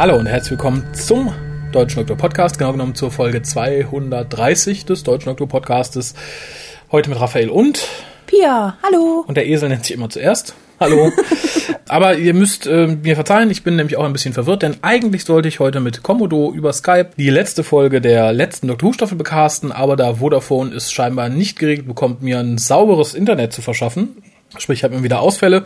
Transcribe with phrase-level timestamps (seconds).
[0.00, 1.30] Hallo und herzlich willkommen zum
[1.72, 6.14] Deutschen Doktor Podcast, genau genommen zur Folge 230 des Deutschen Doktor Podcastes.
[6.90, 7.86] Heute mit Raphael und
[8.26, 9.26] Pia, hallo.
[9.28, 10.54] und der Esel nennt sich immer zuerst.
[10.80, 11.12] Hallo.
[11.88, 15.26] Aber ihr müsst äh, mir verzeihen, ich bin nämlich auch ein bisschen verwirrt, denn eigentlich
[15.26, 19.18] sollte ich heute mit Komodo über Skype die letzte Folge der letzten Doctor Who Staffel
[19.18, 24.16] bekasten, aber da Vodafone es scheinbar nicht geregelt bekommt, mir ein sauberes Internet zu verschaffen,
[24.58, 25.64] Sprich, ich habe immer wieder Ausfälle.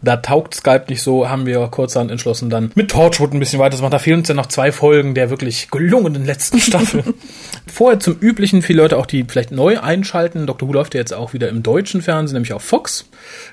[0.00, 3.76] Da taugt Skype nicht so, haben wir kurzerhand entschlossen, dann mit Torchwood ein bisschen weiter
[3.76, 3.92] zu machen.
[3.92, 7.04] Da fehlen uns ja noch zwei Folgen der wirklich gelungenen letzten Staffel.
[7.66, 10.46] Vorher zum üblichen, viele Leute auch, die vielleicht neu einschalten.
[10.46, 10.68] Dr.
[10.68, 13.08] Who läuft ja jetzt auch wieder im deutschen Fernsehen, nämlich auf Fox.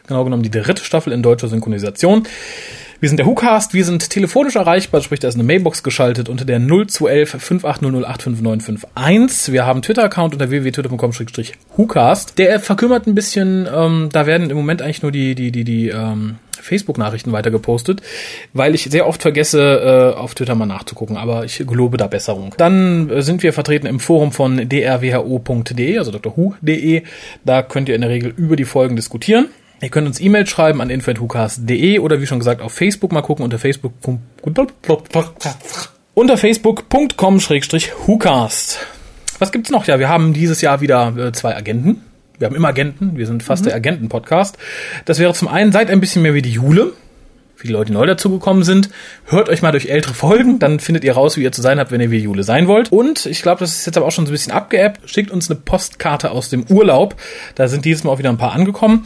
[0.08, 2.28] Genau genommen die dritte Staffel in deutscher Synchronisation.
[3.02, 6.46] Wir sind der WhoCast, wir sind telefonisch erreichbar, sprich, da ist eine Mailbox geschaltet unter
[6.46, 9.52] der 0211 58008591.
[9.52, 12.38] Wir haben Twitter-Account unter www.twitter.com-WhoCast.
[12.38, 15.88] Der verkümmert ein bisschen, ähm, da werden im Moment eigentlich nur die, die, die, die
[15.88, 18.04] ähm, Facebook-Nachrichten weiter gepostet,
[18.54, 22.54] weil ich sehr oft vergesse, äh, auf Twitter mal nachzugucken, aber ich gelobe da Besserung.
[22.58, 27.02] Dann äh, sind wir vertreten im Forum von drwho.de, also drhu.de.
[27.46, 29.48] Da könnt ihr in der Regel über die Folgen diskutieren.
[29.82, 33.44] Ihr könnt uns E-Mail schreiben an info.hucast.de oder wie schon gesagt auf Facebook mal gucken
[33.44, 33.94] unter Facebook
[36.14, 38.78] unter facebook.com-hucast.
[39.40, 39.88] Was gibt's noch?
[39.88, 42.04] Ja, wir haben dieses Jahr wieder äh, zwei Agenten.
[42.38, 43.18] Wir haben immer Agenten.
[43.18, 44.60] Wir sind fast der Agenten-Podcast.
[45.06, 46.94] Das wäre zum einen, seid ein bisschen mehr wie die Jule.
[47.62, 48.90] Viele Leute, die neu dazugekommen sind,
[49.26, 51.92] hört euch mal durch ältere Folgen, dann findet ihr raus, wie ihr zu sein habt,
[51.92, 52.92] wenn ihr wie Jule sein wollt.
[52.92, 55.08] Und ich glaube, das ist jetzt aber auch schon so ein bisschen abgeappt.
[55.08, 57.16] Schickt uns eine Postkarte aus dem Urlaub.
[57.54, 59.06] Da sind dieses Mal auch wieder ein paar angekommen.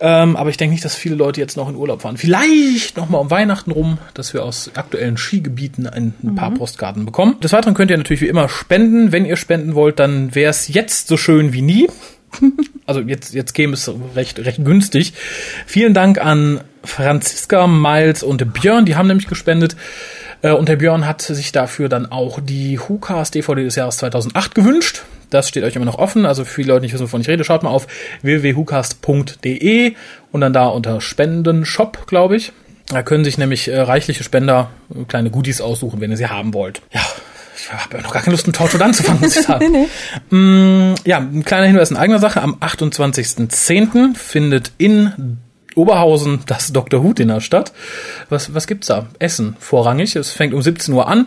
[0.00, 2.16] Ähm, aber ich denke nicht, dass viele Leute jetzt noch in Urlaub fahren.
[2.16, 7.04] Vielleicht noch mal um Weihnachten rum, dass wir aus aktuellen Skigebieten ein, ein paar Postkarten
[7.04, 7.38] bekommen.
[7.40, 9.12] Des Weiteren könnt ihr natürlich wie immer spenden.
[9.12, 11.88] Wenn ihr spenden wollt, dann wäre es jetzt so schön wie nie.
[12.84, 15.12] Also jetzt, jetzt käme es recht, recht günstig.
[15.66, 19.76] Vielen Dank an Franziska, Miles und Björn, die haben nämlich gespendet.
[20.42, 24.54] Äh, Und der Björn hat sich dafür dann auch die WhoCast DVD des Jahres 2008
[24.54, 25.02] gewünscht.
[25.30, 26.26] Das steht euch immer noch offen.
[26.26, 27.86] Also für viele Leute nicht wissen, wovon ich rede, schaut mal auf
[28.22, 29.94] www.hucast.de
[30.32, 32.52] und dann da unter Spenden-Shop, glaube ich.
[32.88, 36.52] Da können sich nämlich äh, reichliche Spender äh, kleine Goodies aussuchen, wenn ihr sie haben
[36.52, 36.82] wollt.
[36.92, 37.00] Ja,
[37.56, 39.70] ich habe ja noch gar keine Lust, mit Torchwood anzufangen, muss ich sagen.
[39.72, 39.86] Nee,
[40.30, 40.36] nee.
[40.36, 42.42] Mm, ja, ein kleiner Hinweis in eigener Sache.
[42.42, 44.14] Am 28.10.
[44.16, 45.38] findet in
[45.76, 47.02] Oberhausen das Dr.
[47.02, 47.72] Who Dinner statt.
[48.28, 49.06] Was, was gibt's da?
[49.18, 50.16] Essen vorrangig.
[50.16, 51.26] Es fängt um 17 Uhr an.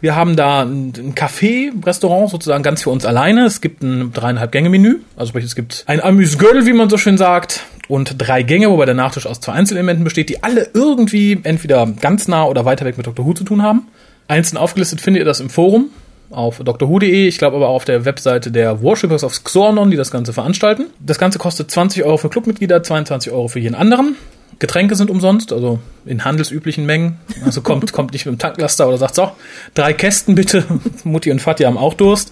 [0.00, 3.44] Wir haben da ein, Café, Restaurant sozusagen ganz für uns alleine.
[3.46, 4.96] Es gibt ein dreieinhalb Gänge Menü.
[5.16, 7.64] Also sprich, es gibt ein Amüsgöl, wie man so schön sagt.
[7.88, 12.28] Und drei Gänge, wobei der Nachtisch aus zwei Einzelelementen besteht, die alle irgendwie entweder ganz
[12.28, 13.26] nah oder weiter weg mit Dr.
[13.26, 13.88] Who zu tun haben.
[14.26, 15.90] Einzeln aufgelistet findet ihr das im Forum
[16.30, 20.10] auf drwho.de, ich glaube aber auch auf der Webseite der Worshippers of Xornon, die das
[20.10, 20.86] Ganze veranstalten.
[21.00, 24.16] Das Ganze kostet 20 Euro für Clubmitglieder, 22 Euro für jeden anderen.
[24.58, 27.18] Getränke sind umsonst, also in handelsüblichen Mengen.
[27.44, 29.32] Also kommt, kommt nicht mit dem Tanklaster oder sagt so,
[29.74, 30.64] drei Kästen bitte.
[31.04, 32.30] Mutti und Vati haben auch Durst.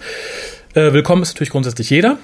[0.73, 2.17] Äh, willkommen ist natürlich grundsätzlich jeder.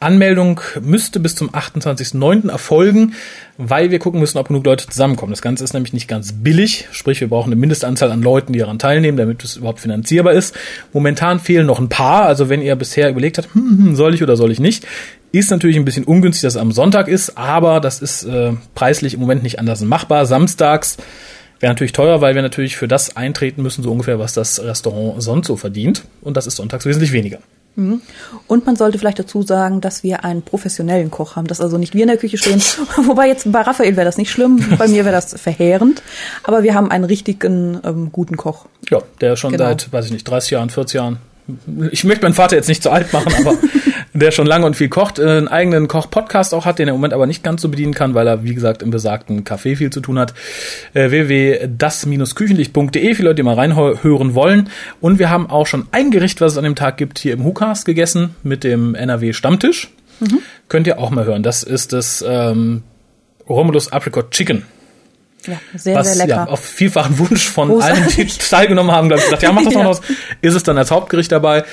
[0.00, 2.50] Anmeldung müsste bis zum 28.09.
[2.50, 3.14] erfolgen,
[3.58, 5.32] weil wir gucken müssen, ob genug Leute zusammenkommen.
[5.32, 8.58] Das Ganze ist nämlich nicht ganz billig, sprich wir brauchen eine Mindestanzahl an Leuten, die
[8.58, 10.56] daran teilnehmen, damit es überhaupt finanzierbar ist.
[10.92, 14.22] Momentan fehlen noch ein paar, also wenn ihr bisher überlegt habt, hm, hm, soll ich
[14.22, 14.86] oder soll ich nicht,
[15.32, 19.14] ist natürlich ein bisschen ungünstig, dass es am Sonntag ist, aber das ist äh, preislich
[19.14, 20.26] im Moment nicht anders machbar.
[20.26, 20.96] Samstags
[21.60, 25.22] wäre natürlich teuer, weil wir natürlich für das eintreten müssen, so ungefähr, was das Restaurant
[25.22, 26.04] sonst so verdient.
[26.22, 27.38] Und das ist sonntags wesentlich weniger.
[27.76, 31.94] Und man sollte vielleicht dazu sagen, dass wir einen professionellen Koch haben, dass also nicht
[31.94, 32.60] wir in der Küche stehen.
[33.06, 36.02] Wobei jetzt bei Raphael wäre das nicht schlimm, bei mir wäre das verheerend.
[36.42, 38.66] Aber wir haben einen richtigen ähm, guten Koch.
[38.90, 39.64] Ja, der schon Genau.
[39.64, 41.18] seit, weiß ich nicht, 30 Jahren, 40 Jahren.
[41.90, 43.56] Ich möchte meinen Vater jetzt nicht zu alt machen, aber
[44.12, 46.98] der schon lange und viel kocht, äh, einen eigenen Koch-Podcast auch hat, den er im
[46.98, 49.90] Moment aber nicht ganz so bedienen kann, weil er, wie gesagt, im besagten Café viel
[49.90, 50.34] zu tun hat.
[50.94, 54.68] Äh, www.das-küchenlicht.de, viele Leute, die mal reinhören wollen.
[55.00, 57.44] Und wir haben auch schon ein Gericht, was es an dem Tag gibt, hier im
[57.44, 59.90] Hucast gegessen mit dem NRW Stammtisch.
[60.68, 61.42] Könnt ihr auch mal hören.
[61.42, 62.82] Das ist das ähm,
[63.48, 64.64] Romulus Apricot Chicken
[65.46, 66.40] Ja, sehr, was sehr lecker.
[66.40, 68.02] ja auf vielfachen Wunsch von Großartig.
[68.02, 69.88] allen, die teilgenommen haben, glaube ich, gesagt, ja, mach das noch Ja.
[69.88, 70.00] was.
[70.42, 71.64] Ist es dann als Hauptgericht dabei.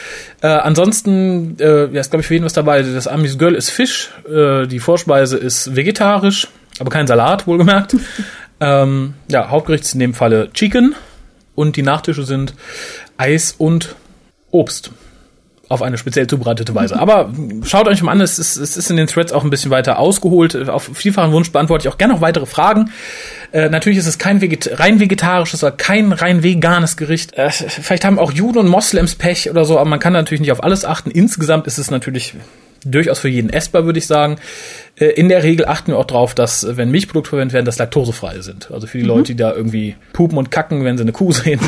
[0.41, 2.81] Äh, ansonsten, äh, ja, ist glaube ich für jeden was dabei.
[2.81, 6.47] Das Amüsgöl ist Fisch, äh, die Vorspeise ist vegetarisch,
[6.79, 7.95] aber kein Salat, wohlgemerkt.
[8.59, 10.95] Ähm, ja, Hauptgericht ist in dem Falle Chicken
[11.53, 12.55] und die Nachtische sind
[13.15, 13.93] Eis und
[14.49, 14.89] Obst
[15.69, 16.97] auf eine speziell zubereitete Weise.
[16.97, 17.29] Aber
[17.63, 19.99] schaut euch mal an, es ist, es ist in den Threads auch ein bisschen weiter
[19.99, 20.69] ausgeholt.
[20.69, 22.91] Auf vielfachen Wunsch beantworte ich auch gerne noch weitere Fragen.
[23.51, 27.33] Äh, natürlich ist es kein Veget rein vegetarisches oder kein rein veganes Gericht.
[27.33, 30.51] Äh, vielleicht haben auch Juden und Moslems Pech oder so, aber man kann natürlich nicht
[30.51, 31.11] auf alles achten.
[31.11, 32.33] Insgesamt ist es natürlich
[32.85, 34.37] durchaus für jeden essbar, würde ich sagen.
[34.95, 38.39] Äh, in der Regel achten wir auch darauf, dass, wenn Milchprodukte verwendet werden, dass laktosefrei
[38.39, 38.71] sind.
[38.71, 39.09] Also für die mhm.
[39.09, 41.59] Leute, die da irgendwie pupen und kacken, wenn sie eine Kuh sehen,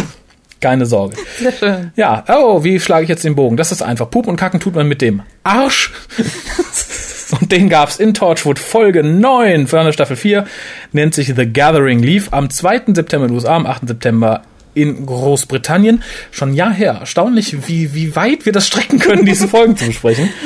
[0.59, 1.15] keine Sorge.
[1.37, 1.91] Sehr schön.
[1.95, 3.57] Ja, oh, wie schlage ich jetzt den Bogen?
[3.57, 4.09] Das ist einfach.
[4.09, 5.91] Pupen und kacken tut man mit dem Arsch.
[7.39, 10.45] und den gab's in Torchwood Folge 9 für eine Staffel 4.
[10.91, 11.99] Nennt sich The Gathering.
[11.99, 12.93] Lief am 2.
[12.93, 13.87] September in den USA, am 8.
[13.87, 16.03] September in Großbritannien.
[16.31, 16.97] Schon ein Jahr her.
[16.99, 20.29] Erstaunlich, wie, wie weit wir das strecken können, diese Folgen zu besprechen.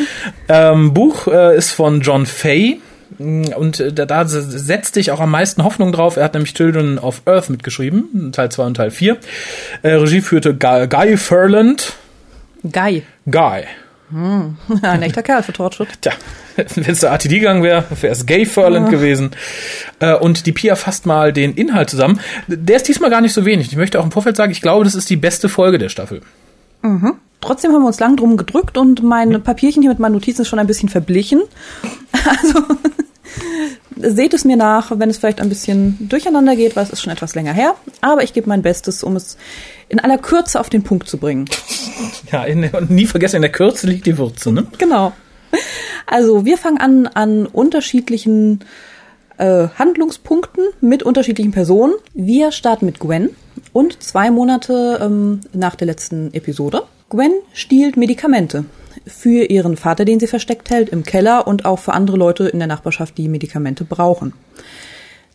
[0.49, 2.81] Ähm, Buch äh, ist von John Fay.
[3.19, 6.17] Und äh, da, da setzte ich auch am meisten Hoffnung drauf.
[6.17, 9.17] Er hat nämlich Children of Earth mitgeschrieben, Teil 2 und Teil 4.
[9.81, 11.93] Äh, Regie führte Guy, Guy Furland.
[12.63, 13.03] Guy.
[13.29, 13.63] Guy.
[14.13, 14.57] Hm.
[14.81, 15.87] Ein echter Kerl für Torchwood.
[16.01, 16.13] Tja,
[16.55, 18.91] wenn es der RTD gegangen wäre, wäre es Gay Furland ja.
[18.91, 19.31] gewesen.
[19.99, 22.19] Äh, und die Pia fasst mal den Inhalt zusammen.
[22.47, 23.67] Der ist diesmal gar nicht so wenig.
[23.67, 26.21] Ich möchte auch im Vorfeld sagen, ich glaube, das ist die beste Folge der Staffel.
[26.83, 27.15] Mhm.
[27.41, 29.41] Trotzdem haben wir uns lang drum gedrückt und mein.
[29.43, 31.41] Papierchen hier mit meinen Notizen ist schon ein bisschen verblichen.
[32.25, 32.63] Also
[34.03, 37.13] seht es mir nach, wenn es vielleicht ein bisschen durcheinander geht, weil es ist schon
[37.13, 37.75] etwas länger her.
[38.01, 39.37] Aber ich gebe mein Bestes, um es
[39.89, 41.45] in aller Kürze auf den Punkt zu bringen.
[42.31, 44.67] Ja, in, und nie vergessen, in der Kürze liegt die Würze, ne?
[44.77, 45.13] Genau.
[46.05, 48.61] Also wir fangen an an unterschiedlichen
[49.37, 51.93] äh, Handlungspunkten mit unterschiedlichen Personen.
[52.13, 53.29] Wir starten mit Gwen
[53.71, 56.83] und zwei Monate ähm, nach der letzten Episode.
[57.09, 58.65] Gwen stiehlt Medikamente
[59.05, 62.59] für ihren Vater, den sie versteckt hält, im Keller und auch für andere Leute in
[62.59, 64.33] der Nachbarschaft, die Medikamente brauchen.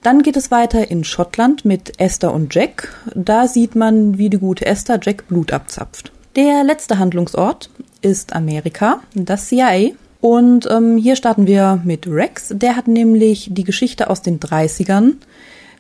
[0.03, 2.95] Dann geht es weiter in Schottland mit Esther und Jack.
[3.15, 6.13] Da sieht man, wie die gute Esther Jack Blut abzapft.
[6.37, 7.69] Der letzte Handlungsort
[8.01, 9.91] ist Amerika, das CIA.
[10.21, 12.49] Und ähm, hier starten wir mit Rex.
[12.51, 15.15] Der hat nämlich die Geschichte aus den 30ern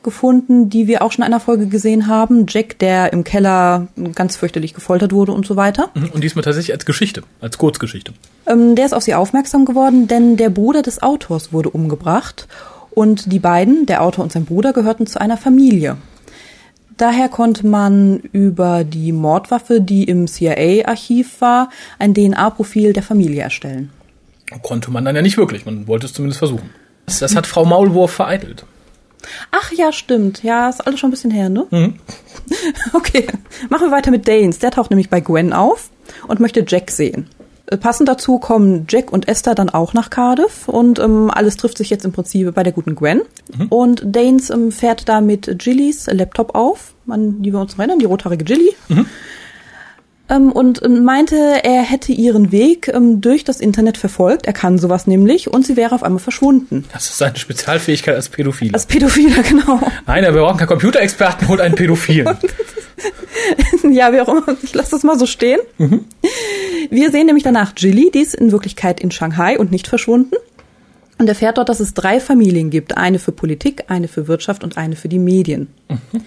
[0.03, 2.47] gefunden, die wir auch schon in einer Folge gesehen haben.
[2.49, 5.91] Jack, der im Keller ganz fürchterlich gefoltert wurde und so weiter.
[5.95, 8.12] Mhm, und diesmal tatsächlich als Geschichte, als Kurzgeschichte.
[8.47, 12.49] Ähm, der ist auf sie aufmerksam geworden, denn der Bruder des Autors wurde umgebracht.
[12.91, 15.97] Und die beiden, der Autor und sein Bruder, gehörten zu einer Familie.
[16.97, 21.71] Daher konnte man über die Mordwaffe, die im CIA-Archiv war,
[22.01, 23.91] ein DNA-Profil der Familie erstellen.
[24.62, 26.71] Konnte man dann ja nicht wirklich, man wollte es zumindest versuchen.
[27.06, 28.65] Das, das hat Frau Maulwurf vereitelt.
[29.50, 30.43] Ach ja, stimmt.
[30.43, 31.67] Ja, ist alles schon ein bisschen her, ne?
[31.70, 31.94] Mhm.
[32.94, 33.26] Okay,
[33.69, 34.59] machen wir weiter mit Danes.
[34.59, 35.91] Der taucht nämlich bei Gwen auf
[36.26, 37.29] und möchte Jack sehen.
[37.67, 41.76] Äh, passend dazu kommen Jack und Esther dann auch nach Cardiff und ähm, alles trifft
[41.76, 43.23] sich jetzt im Prinzip bei der guten Gwen.
[43.56, 43.67] Mhm.
[43.69, 48.06] Und Danes ähm, fährt da mit Gillys Laptop auf, an die wir uns erinnern, die
[48.06, 48.75] rothaarige Gilly.
[48.88, 49.06] Mhm
[50.29, 54.47] ähm, und ähm, meinte, er hätte ihren Weg ähm, durch das Internet verfolgt.
[54.47, 56.85] Er kann sowas nämlich und sie wäre auf einmal verschwunden.
[56.93, 58.75] Das ist seine Spezialfähigkeit als Pädophile.
[58.75, 59.81] Als Pädophile, genau.
[60.07, 62.37] Nein, wir brauchen keinen Computerexperten, holt einen Pädophilen.
[63.91, 64.57] ja, wie auch immer.
[64.63, 65.61] Ich lasse das mal so stehen.
[65.79, 66.05] Mhm.
[66.91, 70.35] Wir sehen nämlich danach Jilly, die ist in Wirklichkeit in Shanghai und nicht verschwunden.
[71.19, 72.97] Und erfährt dort, dass es drei Familien gibt.
[72.97, 75.67] Eine für Politik, eine für Wirtschaft und eine für die Medien.
[75.89, 76.21] Mhm.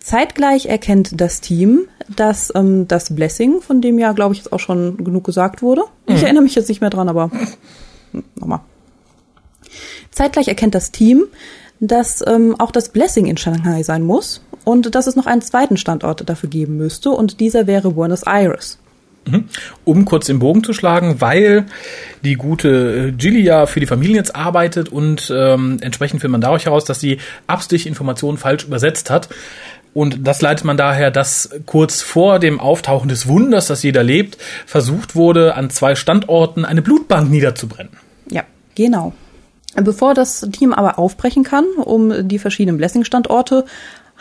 [0.00, 4.58] Zeitgleich erkennt das Team, dass ähm, das Blessing, von dem ja, glaube ich, jetzt auch
[4.58, 5.82] schon genug gesagt wurde.
[6.06, 6.16] Mhm.
[6.16, 7.30] Ich erinnere mich jetzt nicht mehr dran, aber
[8.34, 8.60] nochmal.
[10.10, 11.26] Zeitgleich erkennt das Team,
[11.80, 15.76] dass ähm, auch das Blessing in Shanghai sein muss und dass es noch einen zweiten
[15.76, 18.78] Standort dafür geben müsste und dieser wäre Buenos Aires.
[19.26, 19.44] Mhm.
[19.84, 21.66] Um kurz den Bogen zu schlagen, weil
[22.24, 26.64] die gute Gilly ja für die Familie jetzt arbeitet und ähm, entsprechend findet man dadurch
[26.66, 29.28] heraus, dass sie absichtlich Informationen falsch übersetzt hat.
[29.92, 34.38] Und das leitet man daher, dass kurz vor dem Auftauchen des Wunders, das jeder lebt,
[34.66, 37.92] versucht wurde, an zwei Standorten eine Blutbank niederzubrennen.
[38.30, 38.44] Ja,
[38.74, 39.12] genau.
[39.74, 43.64] Bevor das Team aber aufbrechen kann, um die verschiedenen Blessing-Standorte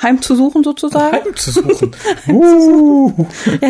[0.01, 1.17] heimzusuchen sozusagen.
[1.25, 1.95] Heimzusuchen.
[2.29, 3.25] uh.
[3.61, 3.69] ja,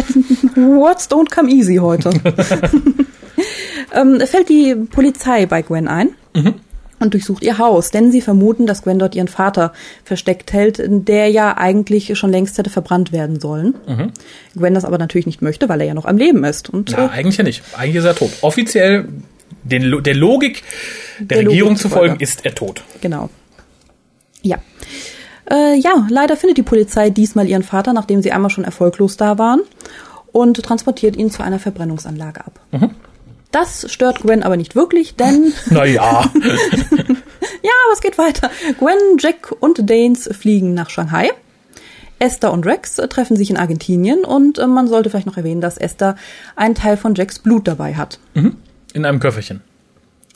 [0.55, 2.09] words don't come easy heute.
[3.93, 6.09] ähm, fällt die Polizei bei Gwen ein.
[6.35, 6.55] Mhm
[6.99, 11.29] und durchsucht ihr Haus, denn sie vermuten, dass Gwen dort ihren Vater versteckt hält, der
[11.29, 13.75] ja eigentlich schon längst hätte verbrannt werden sollen.
[13.87, 14.11] Mhm.
[14.55, 16.69] Gwen das aber natürlich nicht möchte, weil er ja noch am Leben ist.
[16.69, 17.63] Und, ja, äh, eigentlich ja nicht.
[17.77, 18.31] Eigentlich ist er tot.
[18.41, 19.07] Offiziell,
[19.63, 20.63] den, der Logik
[21.19, 22.83] der, der Regierung Logik zu folgen, ist er tot.
[23.01, 23.29] Genau.
[24.41, 24.57] Ja.
[25.49, 29.37] Äh, ja, leider findet die Polizei diesmal ihren Vater, nachdem sie einmal schon erfolglos da
[29.37, 29.61] waren,
[30.31, 32.59] und transportiert ihn zu einer Verbrennungsanlage ab.
[32.71, 32.91] Mhm.
[33.51, 35.53] Das stört Gwen aber nicht wirklich, denn.
[35.69, 36.29] naja.
[37.61, 38.49] Ja, aber es geht weiter.
[38.79, 41.29] Gwen, Jack und Danes fliegen nach Shanghai.
[42.19, 45.77] Esther und Rex treffen sich in Argentinien und äh, man sollte vielleicht noch erwähnen, dass
[45.77, 46.15] Esther
[46.55, 48.19] einen Teil von Jacks Blut dabei hat.
[48.33, 49.61] In einem Köfferchen.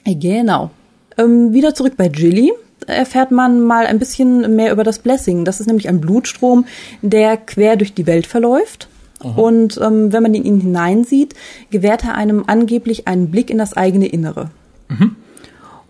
[0.05, 0.71] Äh, Genau.
[1.17, 2.51] Ähm, wieder zurück bei Jilly
[2.87, 5.45] erfährt man mal ein bisschen mehr über das Blessing.
[5.45, 6.65] Das ist nämlich ein Blutstrom,
[7.01, 8.87] der quer durch die Welt verläuft.
[9.19, 11.33] Und ähm, wenn man in ihn hineinsieht,
[11.69, 14.49] gewährt er einem angeblich einen Blick in das eigene Innere.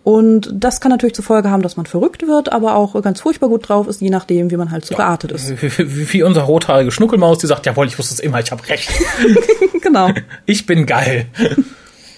[0.03, 3.47] Und das kann natürlich zur Folge haben, dass man verrückt wird, aber auch ganz furchtbar
[3.47, 5.61] gut drauf ist, je nachdem, wie man halt so geartet ist.
[5.61, 8.67] Wie, wie, wie unser rothaarige Schnuckelmaus, die sagt, jawohl, ich wusste es immer, ich habe
[8.67, 8.91] recht.
[9.81, 10.09] genau.
[10.45, 11.27] Ich bin geil.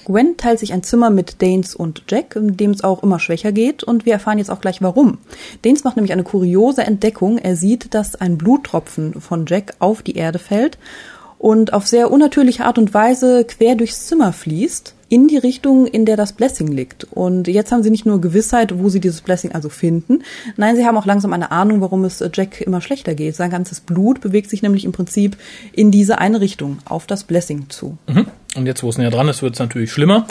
[0.06, 3.52] Gwen teilt sich ein Zimmer mit Danes und Jack, in dem es auch immer schwächer
[3.52, 5.18] geht, und wir erfahren jetzt auch gleich warum.
[5.64, 7.38] Danes macht nämlich eine kuriose Entdeckung.
[7.38, 10.78] Er sieht, dass ein Bluttropfen von Jack auf die Erde fällt
[11.38, 16.06] und auf sehr unnatürliche Art und Weise quer durchs Zimmer fließt, in die Richtung, in
[16.06, 17.04] der das Blessing liegt.
[17.06, 20.24] Und jetzt haben sie nicht nur Gewissheit, wo sie dieses Blessing also finden,
[20.58, 23.36] nein, sie haben auch langsam eine Ahnung, warum es Jack immer schlechter geht.
[23.36, 25.38] Sein ganzes Blut bewegt sich nämlich im Prinzip
[25.74, 27.98] in diese eine Richtung, auf das Blessing zu.
[28.08, 28.28] Mhm.
[28.56, 30.28] Und jetzt, wo es näher dran ist, wird es natürlich schlimmer.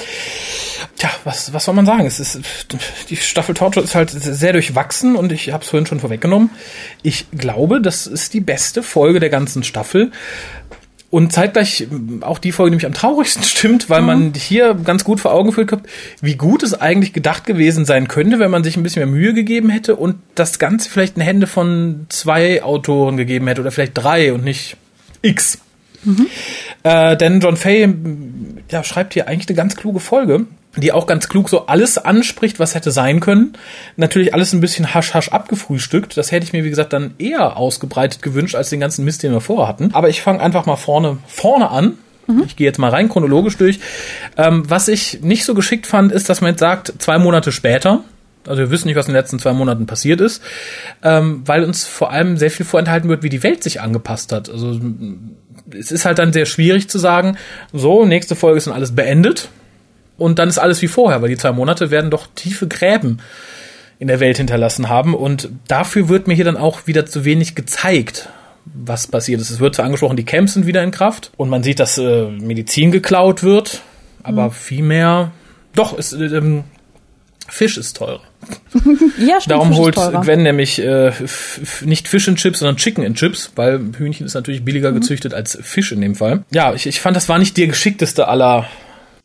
[0.96, 2.06] Tja, was, was soll man sagen?
[2.06, 2.40] Es ist,
[3.10, 6.50] die Staffel Torture ist halt sehr durchwachsen und ich habe es vorhin schon vorweggenommen.
[7.02, 10.10] Ich glaube, das ist die beste Folge der ganzen Staffel.
[11.14, 11.86] Und zeitgleich
[12.22, 15.50] auch die Folge, die mich am traurigsten stimmt, weil man hier ganz gut vor Augen
[15.50, 15.82] geführt hat,
[16.20, 19.32] wie gut es eigentlich gedacht gewesen sein könnte, wenn man sich ein bisschen mehr Mühe
[19.32, 23.92] gegeben hätte und das Ganze vielleicht in Hände von zwei Autoren gegeben hätte oder vielleicht
[23.94, 24.76] drei und nicht
[25.22, 25.60] X.
[26.82, 27.94] Äh, denn John Fay
[28.72, 32.58] ja, schreibt hier eigentlich eine ganz kluge Folge, die auch ganz klug so alles anspricht,
[32.58, 33.52] was hätte sein können.
[33.96, 36.16] Natürlich alles ein bisschen hasch hasch abgefrühstückt.
[36.16, 39.32] Das hätte ich mir, wie gesagt, dann eher ausgebreitet gewünscht, als den ganzen Mist, den
[39.32, 39.90] wir vorher hatten.
[39.92, 41.98] Aber ich fange einfach mal vorne, vorne an.
[42.46, 43.80] Ich gehe jetzt mal rein chronologisch durch.
[44.36, 48.02] Ähm, was ich nicht so geschickt fand, ist, dass man jetzt sagt, zwei Monate später,
[48.46, 50.42] also wir wissen nicht, was in den letzten zwei Monaten passiert ist,
[51.02, 54.48] ähm, weil uns vor allem sehr viel vorenthalten wird, wie die Welt sich angepasst hat.
[54.48, 54.80] Also
[55.78, 57.36] es ist halt dann sehr schwierig zu sagen,
[57.72, 59.50] so, nächste Folge ist dann alles beendet
[60.16, 63.18] und dann ist alles wie vorher, weil die zwei Monate werden doch tiefe Gräben
[63.98, 67.54] in der Welt hinterlassen haben und dafür wird mir hier dann auch wieder zu wenig
[67.54, 68.28] gezeigt,
[68.64, 69.50] was passiert ist.
[69.50, 72.26] Es wird zwar angesprochen, die Camps sind wieder in Kraft und man sieht, dass äh,
[72.28, 73.82] Medizin geklaut wird,
[74.22, 75.32] aber viel mehr,
[75.74, 76.64] doch, es, ähm,
[77.48, 78.20] Fisch ist teurer.
[79.18, 79.52] Ja, stimmt.
[79.52, 79.94] Darum Fisch holt.
[80.22, 81.12] Gwen nämlich äh,
[81.82, 84.96] nicht Fish and Chips, sondern Chicken and Chips, weil Hühnchen ist natürlich billiger Mhm.
[84.96, 86.44] gezüchtet als Fisch in dem Fall.
[86.50, 88.66] Ja, ich, ich fand, das war nicht der geschickteste aller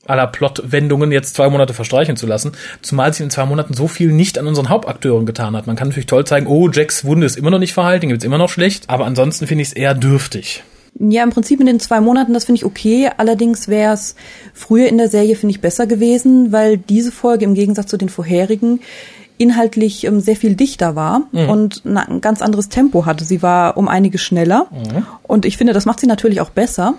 [0.09, 2.51] aller Plot-Wendungen jetzt zwei Monate verstreichen zu lassen,
[2.81, 5.67] zumal sich in zwei Monaten so viel nicht an unseren Hauptakteuren getan hat.
[5.67, 8.25] Man kann natürlich toll zeigen, oh, Jacks Wunde ist immer noch nicht verheilt, den gibt's
[8.25, 10.63] immer noch schlecht, aber ansonsten finde ich es eher dürftig.
[10.99, 13.09] Ja, im Prinzip in den zwei Monaten, das finde ich okay.
[13.15, 14.15] Allerdings wäre es
[14.53, 18.09] früher in der Serie, finde ich, besser gewesen, weil diese Folge im Gegensatz zu den
[18.09, 18.79] vorherigen
[19.37, 23.23] inhaltlich ähm, sehr viel dichter war und na, ein ganz anderes Tempo hatte.
[23.23, 24.67] Sie war um einige schneller
[25.29, 26.95] und ich finde, das macht sie natürlich auch besser.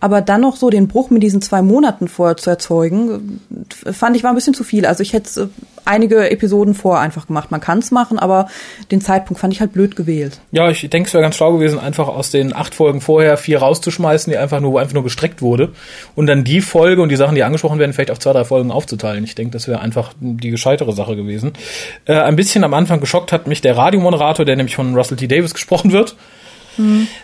[0.00, 3.42] Aber dann noch so den Bruch mit diesen zwei Monaten vorher zu erzeugen,
[3.84, 4.86] äh, fand ich war ein bisschen zu viel.
[4.86, 5.46] Also ich hätte äh,
[5.84, 7.50] einige Episoden vorher einfach gemacht.
[7.50, 8.48] Man kann es machen, aber
[8.90, 10.40] den Zeitpunkt fand ich halt blöd gewählt.
[10.50, 13.58] Ja, ich denke, es wäre ganz schlau gewesen, einfach aus den acht Folgen vorher vier
[13.58, 15.74] rauszuschmeißen, die einfach nur, wo einfach nur gestreckt wurde.
[16.14, 18.70] Und dann die Folge und die Sachen, die angesprochen werden, vielleicht auf zwei, drei Folgen
[18.70, 19.24] aufzuteilen.
[19.24, 21.52] Ich denke, das wäre einfach die gescheitere Sache gewesen.
[22.06, 25.28] Äh, ein bisschen am Anfang geschockt hat mich der Radiomoderator, der nämlich von Russell T.
[25.28, 26.16] Davis gesprochen wird.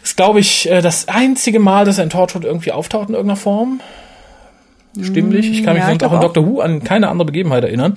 [0.02, 3.37] Ist, glaube ich, äh, das einzige Mal, dass er in Torchwood irgendwie auftaucht in irgendeiner
[3.37, 3.80] Form.
[5.00, 5.50] Stimmlich.
[5.50, 6.21] Ich kann mich ja, sonst auch in.
[6.21, 7.95] Doctor Who an keine andere Begebenheit erinnern.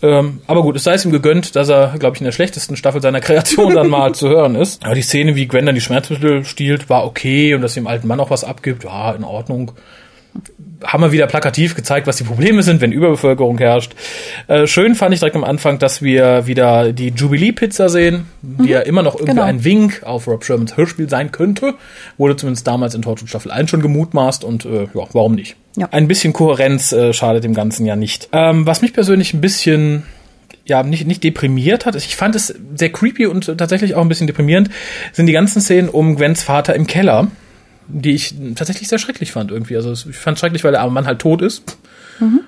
[0.00, 2.76] Ähm, aber gut, es sei es ihm gegönnt, dass er, glaube ich, in der schlechtesten
[2.76, 4.84] Staffel seiner Kreation dann mal zu hören ist.
[4.84, 7.88] Aber die Szene, wie Gwen dann die Schmerzmittel stiehlt, war okay und dass sie dem
[7.88, 9.72] alten Mann auch was abgibt, ja, in Ordnung.
[10.84, 13.94] Haben wir wieder plakativ gezeigt, was die Probleme sind, wenn Überbevölkerung herrscht.
[14.46, 18.80] Äh, schön fand ich direkt am Anfang, dass wir wieder die Jubilee-Pizza sehen, die ja
[18.80, 19.42] immer noch irgendwie genau.
[19.42, 21.74] ein Wink auf Rob Shermans Hörspiel sein könnte.
[22.16, 25.56] Wurde zumindest damals in Torchwood Staffel 1 schon gemutmaßt und äh, ja, warum nicht?
[25.76, 25.88] Ja.
[25.90, 28.28] Ein bisschen Kohärenz äh, schadet dem Ganzen ja nicht.
[28.32, 30.04] Ähm, was mich persönlich ein bisschen
[30.68, 31.96] ja, nicht, nicht deprimiert hat.
[31.96, 34.70] Ich fand es sehr creepy und tatsächlich auch ein bisschen deprimierend,
[35.12, 37.28] sind die ganzen Szenen um Gwens Vater im Keller,
[37.88, 39.76] die ich tatsächlich sehr schrecklich fand irgendwie.
[39.76, 41.76] Also ich fand es schrecklich, weil der arme Mann halt tot ist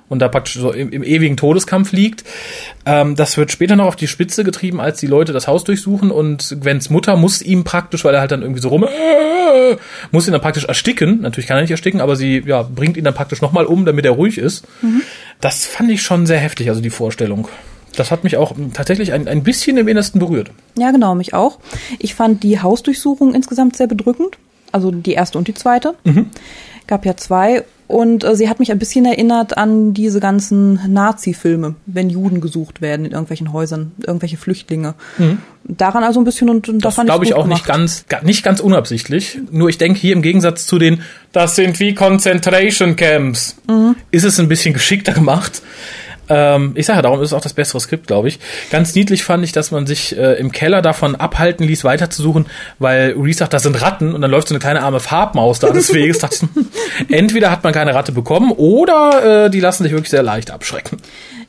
[0.09, 2.25] und da praktisch so im, im ewigen Todeskampf liegt.
[2.87, 6.11] Ähm, das wird später noch auf die Spitze getrieben, als die Leute das Haus durchsuchen
[6.11, 9.77] und Gwens Mutter muss ihm praktisch, weil er halt dann irgendwie so rum, äh,
[10.11, 11.21] muss ihn dann praktisch ersticken.
[11.21, 14.05] Natürlich kann er nicht ersticken, aber sie ja, bringt ihn dann praktisch nochmal um, damit
[14.05, 14.67] er ruhig ist.
[15.41, 17.49] Das fand ich schon sehr heftig, also die Vorstellung.
[17.97, 20.51] Das hat mich auch tatsächlich ein, ein bisschen im Innersten berührt.
[20.79, 21.59] Ja, genau, mich auch.
[21.99, 24.39] Ich fand die Hausdurchsuchung insgesamt sehr bedrückend.
[24.73, 25.95] Also die erste und die zweite.
[26.87, 27.65] Gab ja zwei.
[27.87, 32.81] Und äh, sie hat mich ein bisschen erinnert an diese ganzen Nazi-Filme, wenn Juden gesucht
[32.81, 34.95] werden in irgendwelchen Häusern, irgendwelche Flüchtlinge.
[35.65, 37.79] Daran also ein bisschen und, und Das fand glaube ich auch nicht gemacht.
[37.81, 39.39] ganz, ga- nicht ganz unabsichtlich.
[39.51, 43.57] Nur ich denke hier im Gegensatz zu den, das sind wie Concentration Camps,
[44.13, 45.61] ist es ein bisschen geschickter gemacht.
[46.31, 48.39] Ähm, ich sage ja, darum ist es auch das bessere Skript, glaube ich.
[48.71, 52.47] Ganz niedlich fand ich, dass man sich äh, im Keller davon abhalten ließ, weiterzusuchen,
[52.79, 55.71] weil Reese sagt, das sind Ratten und dann läuft so eine kleine arme Farbmaus da
[55.71, 56.21] des Weges.
[56.21, 60.23] Dachte ich, entweder hat man keine Ratte bekommen oder äh, die lassen sich wirklich sehr
[60.23, 60.99] leicht abschrecken.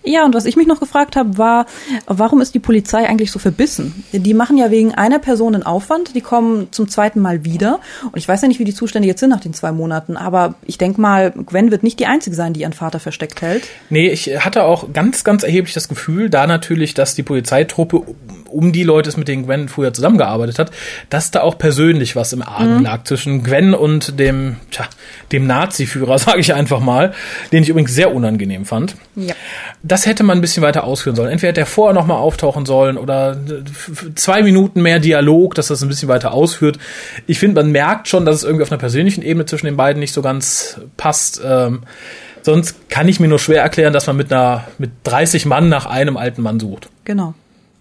[0.03, 1.65] Ja, und was ich mich noch gefragt habe, war,
[2.07, 4.03] warum ist die Polizei eigentlich so verbissen?
[4.11, 7.79] Die machen ja wegen einer Person einen Aufwand, die kommen zum zweiten Mal wieder.
[8.05, 10.55] Und ich weiß ja nicht, wie die Zustände jetzt sind nach den zwei Monaten, aber
[10.65, 13.63] ich denke mal, Gwen wird nicht die Einzige sein, die ihren Vater versteckt hält.
[13.89, 18.03] Nee, ich hatte auch ganz, ganz erheblich das Gefühl, da natürlich, dass die Polizeitruppe
[18.51, 20.71] um die Leute ist, mit denen Gwen früher zusammengearbeitet hat,
[21.09, 24.85] dass da auch persönlich was im Argen lag zwischen Gwen und dem, tja,
[25.31, 27.13] dem Nazi-Führer, sage ich einfach mal,
[27.51, 28.95] den ich übrigens sehr unangenehm fand.
[29.15, 29.35] Ja.
[29.91, 31.29] Das hätte man ein bisschen weiter ausführen sollen.
[31.29, 35.67] Entweder hätte er vorher noch mal auftauchen sollen oder f- zwei Minuten mehr Dialog, dass
[35.67, 36.79] das ein bisschen weiter ausführt.
[37.27, 39.99] Ich finde, man merkt schon, dass es irgendwie auf einer persönlichen Ebene zwischen den beiden
[39.99, 41.41] nicht so ganz passt.
[41.45, 41.81] Ähm,
[42.41, 45.85] sonst kann ich mir nur schwer erklären, dass man mit einer mit 30 Mann nach
[45.85, 46.87] einem alten Mann sucht.
[47.03, 47.33] Genau.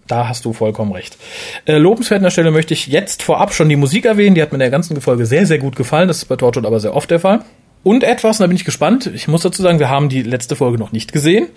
[0.07, 1.17] Da hast du vollkommen recht.
[1.65, 4.35] Äh, lobenswert an der Stelle möchte ich jetzt vorab schon die Musik erwähnen.
[4.35, 6.09] Die hat mir in der ganzen Folge sehr, sehr gut gefallen.
[6.09, 7.39] Das ist bei Torchwood aber sehr oft der Fall.
[7.83, 10.55] Und etwas, und da bin ich gespannt, ich muss dazu sagen, wir haben die letzte
[10.55, 11.47] Folge noch nicht gesehen,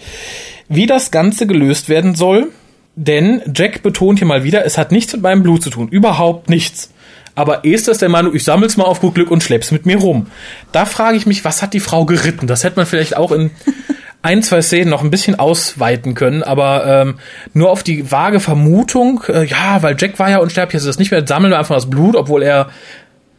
[0.68, 2.50] wie das Ganze gelöst werden soll.
[2.96, 5.88] Denn Jack betont hier mal wieder, es hat nichts mit meinem Blut zu tun.
[5.88, 6.90] Überhaupt nichts.
[7.34, 9.96] Aber Esther ist der Meinung, ich sammel's mal auf gut Glück und schlepp's mit mir
[9.96, 10.28] rum.
[10.70, 12.46] Da frage ich mich, was hat die Frau geritten?
[12.46, 13.50] Das hätte man vielleicht auch in
[14.22, 17.18] ein, zwei Szenen noch ein bisschen ausweiten können, aber ähm,
[17.52, 21.10] nur auf die vage Vermutung, äh, ja, weil Jack war ja unsterblich, ist das nicht
[21.10, 22.70] mehr, sammeln wir einfach das Blut, obwohl er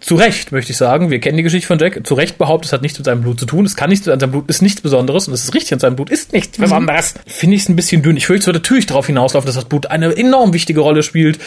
[0.06, 2.74] zu Recht, möchte ich sagen, wir kennen die Geschichte von Jack, zu Recht behauptet, es
[2.74, 4.82] hat nichts mit seinem Blut zu tun, es kann nichts an seinem Blut, ist nichts
[4.82, 7.16] Besonderes und es ist richtig an seinem Blut, ist nichts Besonderes.
[7.26, 8.16] Finde ich es ein bisschen dünn.
[8.16, 11.40] Ich es wird natürlich darauf hinauslaufen, dass das Blut eine enorm wichtige Rolle spielt.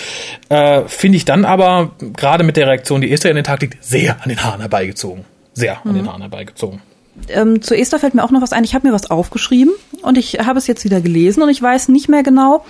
[0.48, 3.82] Äh, Finde ich dann aber, gerade mit der Reaktion, die Esther in den Tag liegt,
[3.84, 5.24] sehr an den Haaren herbeigezogen.
[5.54, 6.80] Sehr an den Haaren herbeigezogen.
[7.28, 8.64] Ähm, zu Esther fällt mir auch noch was ein.
[8.64, 11.88] Ich habe mir was aufgeschrieben und ich habe es jetzt wieder gelesen und ich weiß
[11.88, 12.64] nicht mehr genau,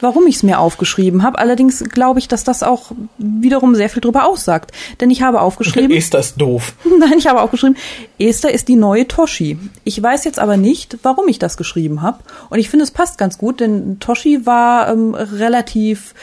[0.00, 1.38] warum ich es mir aufgeschrieben habe.
[1.38, 4.72] Allerdings glaube ich, dass das auch wiederum sehr viel drüber aussagt.
[5.00, 6.74] Denn ich habe aufgeschrieben, Esther ist doof.
[6.98, 7.76] nein, ich habe aufgeschrieben,
[8.18, 9.58] Esther ist die neue Toshi.
[9.84, 12.18] Ich weiß jetzt aber nicht, warum ich das geschrieben habe.
[12.50, 16.14] Und ich finde, es passt ganz gut, denn Toshi war ähm, relativ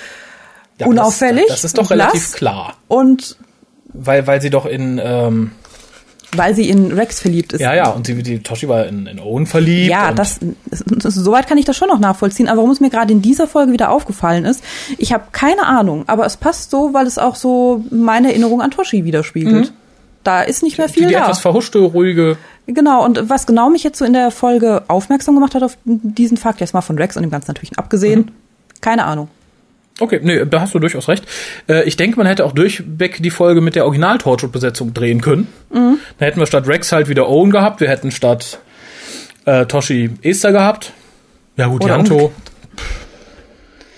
[0.77, 1.45] Ja, unauffällig.
[1.47, 2.33] Das, das ist doch relativ blass.
[2.33, 2.73] klar.
[2.87, 3.37] Und
[3.93, 5.51] Weil, weil sie doch in, ähm,
[6.35, 7.61] weil sie in Rex verliebt ist.
[7.61, 9.89] ja, ja, und sie, die Toshi war in, in Owen verliebt.
[9.89, 12.47] Ja, das, das, soweit kann ich das schon noch nachvollziehen.
[12.47, 14.63] Aber warum es mir gerade in dieser Folge wieder aufgefallen ist,
[14.97, 18.71] ich habe keine Ahnung, aber es passt so, weil es auch so meine Erinnerung an
[18.71, 19.73] Toshi widerspiegelt.
[20.23, 21.23] Da ist nicht mehr die, viel die da.
[21.23, 22.37] etwas verhuschte, ruhige.
[22.67, 26.37] Genau, und was genau mich jetzt so in der Folge aufmerksam gemacht hat auf diesen
[26.37, 28.31] Fakt, jetzt mal von Rex und dem Ganzen natürlich abgesehen,
[28.81, 29.29] keine Ahnung.
[29.99, 31.25] Okay, nee, da hast du durchaus recht.
[31.67, 35.21] Äh, ich denke, man hätte auch durchweg die Folge mit der original torchwood besetzung drehen
[35.21, 35.47] können.
[35.71, 37.81] Dann hätten wir statt Rex halt wieder Owen gehabt.
[37.81, 38.59] Wir hätten statt
[39.45, 40.93] äh, Toshi Esther gehabt.
[41.57, 42.13] Ja gut, Oder Janto.
[42.13, 42.33] umgekehrt.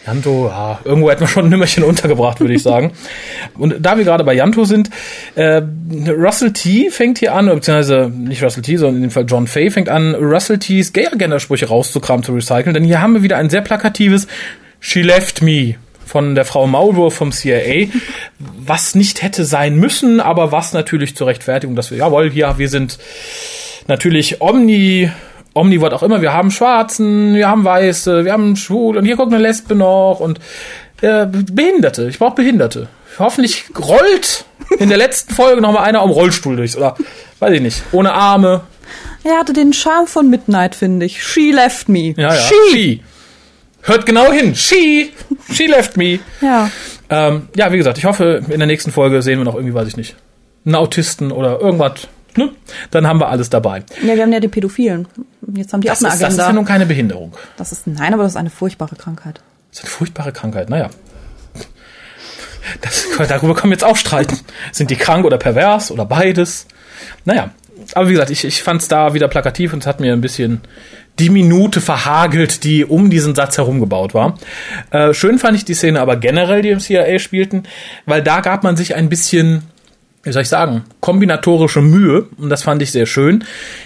[0.05, 2.91] Janto, ja, irgendwo hätten wir schon ein Nimmerchen untergebracht, würde ich sagen.
[3.57, 4.89] Und da wir gerade bei Janto sind,
[5.35, 5.61] äh,
[6.09, 6.89] Russell T.
[6.89, 10.15] fängt hier an, beziehungsweise nicht Russell T., sondern in dem Fall John Fay fängt an,
[10.15, 14.27] Russell T.'s Gay-Agenda-Sprüche rauszukramen, zu recyceln, denn hier haben wir wieder ein sehr plakatives
[14.79, 15.75] She left me
[16.11, 17.87] von der Frau Maulwurf vom CIA,
[18.37, 22.67] was nicht hätte sein müssen, aber was natürlich zur Rechtfertigung, dass wir, jawohl, ja, wir
[22.67, 22.99] sind
[23.87, 25.09] natürlich omni,
[25.53, 29.31] omnivort auch immer, wir haben Schwarzen, wir haben Weiße, wir haben Schwul und hier guckt
[29.31, 30.41] eine Lesbe noch und
[30.99, 32.89] äh, Behinderte, ich brauche Behinderte.
[33.17, 34.43] Hoffentlich rollt
[34.79, 36.97] in der letzten Folge noch mal einer am Rollstuhl durch oder
[37.39, 38.63] weiß ich nicht, ohne Arme.
[39.23, 41.23] Er hatte den Charme von Midnight, finde ich.
[41.23, 42.13] She left me.
[42.17, 42.41] Ja, ja.
[42.41, 42.73] She.
[42.73, 43.03] She.
[43.83, 44.55] Hört genau hin.
[44.55, 45.11] She.
[45.51, 46.19] She left me.
[46.41, 46.69] Ja.
[47.09, 49.87] Ähm, ja, wie gesagt, ich hoffe, in der nächsten Folge sehen wir noch irgendwie, weiß
[49.87, 50.15] ich nicht,
[50.65, 52.07] einen Autisten oder irgendwas.
[52.37, 52.51] Ne?
[52.91, 53.83] Dann haben wir alles dabei.
[54.05, 55.07] Ja, wir haben ja die Pädophilen.
[55.53, 56.47] Jetzt haben die Das auch eine ist, das ist Agenda.
[56.47, 57.33] ja nun keine Behinderung.
[57.57, 59.41] das ist, nein, aber das ist eine furchtbare Krankheit.
[59.71, 60.89] Das ist eine furchtbare Krankheit, naja.
[62.81, 64.39] Das, darüber können wir jetzt auch streiten.
[64.71, 66.67] Sind die krank oder pervers oder beides?
[67.25, 67.49] Naja,
[67.95, 70.21] aber wie gesagt, ich, ich fand es da wieder plakativ und es hat mir ein
[70.21, 70.61] bisschen
[71.19, 74.37] die Minute verhagelt, die um diesen Satz herumgebaut war.
[74.91, 77.63] Äh, schön fand ich die Szene aber generell, die im CIA spielten,
[78.05, 79.63] weil da gab man sich ein bisschen
[80.23, 83.43] wie soll ich sagen, kombinatorische Mühe und das fand ich sehr schön.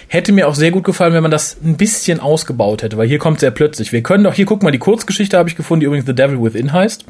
[0.08, 3.18] Hätte mir auch sehr gut gefallen, wenn man das ein bisschen ausgebaut hätte, weil hier
[3.18, 3.92] kommt sehr plötzlich.
[3.92, 6.42] Wir können doch, hier guck mal, die Kurzgeschichte habe ich gefunden, die übrigens The Devil
[6.42, 7.06] Within heißt.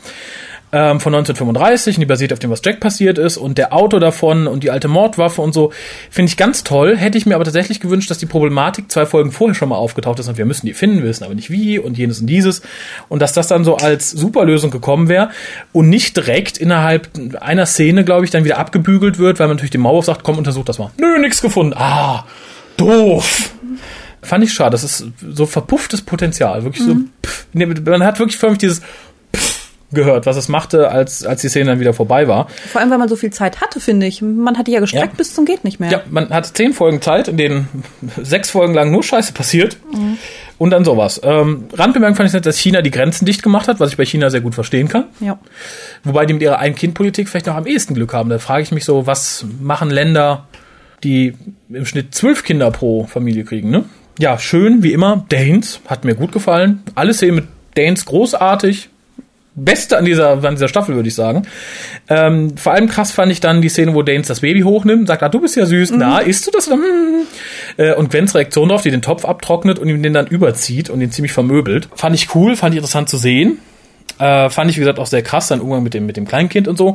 [0.72, 4.00] Ähm, von 1935 und die basiert auf dem, was Jack passiert ist und der Autor
[4.00, 5.72] davon und die alte Mordwaffe und so.
[6.11, 6.96] Finde ich ganz toll.
[6.96, 10.18] Hätte ich mir aber tatsächlich gewünscht, dass die Problematik zwei Folgen vorher schon mal aufgetaucht
[10.18, 12.62] ist und wir müssen die finden, wir wissen aber nicht wie und jenes und dieses.
[13.09, 15.31] Und dass das dann so als Superlösung gekommen wäre
[15.72, 17.09] und nicht direkt innerhalb
[17.40, 20.37] einer Szene, glaube ich, dann wieder abgebügelt wird, weil man natürlich dem Maulwurf sagt, komm,
[20.37, 20.90] untersuch das mal.
[20.98, 21.74] Nö, nix gefunden.
[21.76, 22.24] Ah,
[22.76, 23.52] doof.
[24.22, 24.72] Fand ich schade.
[24.72, 26.64] Das ist so verpufftes Potenzial.
[26.64, 26.96] Wirklich so.
[27.24, 27.46] Pff.
[27.52, 28.83] Man hat wirklich förmlich dieses
[29.96, 32.46] gehört, was es machte, als, als die Szene dann wieder vorbei war.
[32.70, 34.22] Vor allem, weil man so viel Zeit hatte, finde ich.
[34.22, 35.16] Man hat die ja gestreckt Ja.
[35.16, 35.90] bis zum geht nicht mehr.
[35.90, 37.68] Ja, man hat zehn Folgen Zeit, in denen
[38.22, 39.76] sechs Folgen lang nur Scheiße passiert.
[40.59, 41.20] Und dann sowas.
[41.24, 44.04] Ähm, Randbemerkung fand ich nett, dass China die Grenzen dicht gemacht hat, was ich bei
[44.06, 45.04] China sehr gut verstehen kann.
[45.20, 45.38] ja.
[46.04, 48.30] Wobei die mit ihrer Ein-Kind-Politik vielleicht noch am ehesten Glück haben.
[48.30, 50.46] Da frage ich mich so, was machen Länder,
[51.04, 51.35] die
[51.68, 53.85] im Schnitt zwölf Kinder pro Familie kriegen, ne?
[54.18, 55.26] Ja, schön, wie immer.
[55.28, 56.82] Danes hat mir gut gefallen.
[56.94, 58.88] Alle Szenen mit Danes großartig.
[59.56, 61.46] Beste an dieser, an dieser Staffel, würde ich sagen.
[62.08, 65.22] Ähm, vor allem krass fand ich dann die Szene, wo Danes das Baby hochnimmt, sagt,
[65.22, 66.70] ah, du bist ja süß, na, isst du das?
[66.70, 66.80] Hm.
[67.78, 71.00] Äh, und Gwens Reaktion darauf, die den Topf abtrocknet und ihm den dann überzieht und
[71.00, 71.88] ihn ziemlich vermöbelt.
[71.94, 73.58] Fand ich cool, fand ich interessant zu sehen.
[74.18, 76.68] Äh, fand ich, wie gesagt, auch sehr krass, dann Umgang mit dem, mit dem Kleinkind
[76.68, 76.94] und so.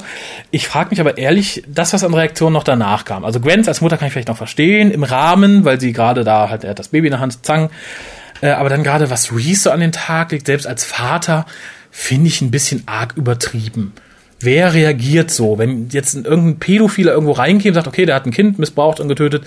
[0.49, 3.25] Ich frage mich aber ehrlich, das, was an Reaktionen noch danach kam.
[3.25, 6.49] Also Gwens als Mutter kann ich vielleicht noch verstehen, im Rahmen, weil sie gerade da
[6.49, 7.69] halt, er hat das Baby in der Hand, zang.
[8.41, 11.45] Äh, aber dann gerade, was Reese so an den Tag legt, selbst als Vater,
[11.91, 13.93] finde ich ein bisschen arg übertrieben.
[14.39, 18.31] Wer reagiert so, wenn jetzt irgendein Pädophiler irgendwo reingeht und sagt, okay, der hat ein
[18.31, 19.45] Kind missbraucht und getötet,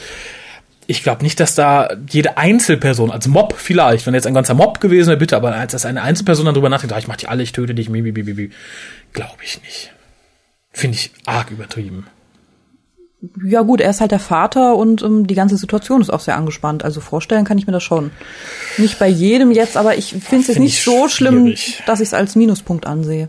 [0.87, 4.81] ich glaube nicht, dass da jede Einzelperson, als Mob vielleicht, wenn jetzt ein ganzer Mob
[4.81, 7.43] gewesen wäre, bitte, aber als eine Einzelperson dann drüber nachdenkt, ah, ich mach die alle,
[7.43, 9.93] ich töte dich, glaube ich nicht.
[10.73, 12.07] Finde ich arg übertrieben.
[13.45, 16.37] Ja gut, er ist halt der Vater und ähm, die ganze Situation ist auch sehr
[16.37, 16.85] angespannt.
[16.85, 18.11] Also vorstellen kann ich mir das schon.
[18.79, 21.83] Nicht bei jedem jetzt, aber ich finde es jetzt Find nicht ich so schlimm, schwierig.
[21.87, 23.29] dass ich es als Minuspunkt ansehe.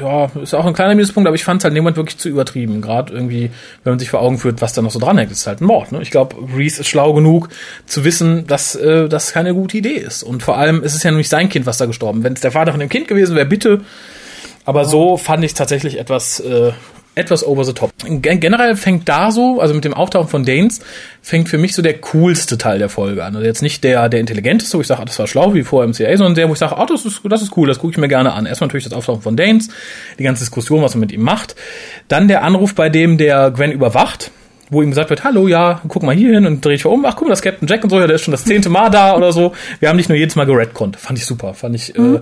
[0.00, 2.80] Ja, ist auch ein kleiner Minuspunkt, aber ich fand es halt Moment wirklich zu übertrieben.
[2.80, 3.50] Gerade irgendwie,
[3.84, 5.92] wenn man sich vor Augen führt, was da noch so dranhängt, ist halt ein Mord.
[5.92, 6.02] Ne?
[6.02, 7.50] Ich glaube, Reese ist schlau genug
[7.86, 10.24] zu wissen, dass äh, das keine gute Idee ist.
[10.24, 12.24] Und vor allem ist es ja nur nicht sein Kind, was da gestorben.
[12.24, 13.82] Wenn es der Vater von dem Kind gewesen wäre, bitte.
[14.64, 16.72] Aber so fand ich es tatsächlich etwas, äh,
[17.14, 17.92] etwas over the top.
[18.04, 20.80] Gen generell fängt da so, also mit dem Auftauchen von Danes,
[21.22, 23.34] fängt für mich so der coolste Teil der Folge an.
[23.36, 25.86] Also jetzt nicht der, der intelligenteste, wo ich sage, ah, das war schlau, wie vor
[25.86, 27.98] MCA, sondern der, wo ich sage, ah, das ist, das ist cool, das gucke ich
[27.98, 28.46] mir gerne an.
[28.46, 29.68] Erstmal natürlich das Auftauchen von Danes,
[30.18, 31.54] die ganze Diskussion, was man mit ihm macht.
[32.08, 34.30] Dann der Anruf, bei dem der Gwen überwacht
[34.70, 37.16] wo ihm gesagt wird, hallo, ja, guck mal hier hin und drehe ich um, ach
[37.16, 38.90] guck mal, das ist Captain Jack und so, ja, der ist schon das zehnte Mal
[38.90, 39.52] da oder so.
[39.78, 40.96] Wir haben nicht nur jedes Mal geredconnt.
[40.96, 41.54] Fand ich super.
[41.54, 42.20] Fand ich äh,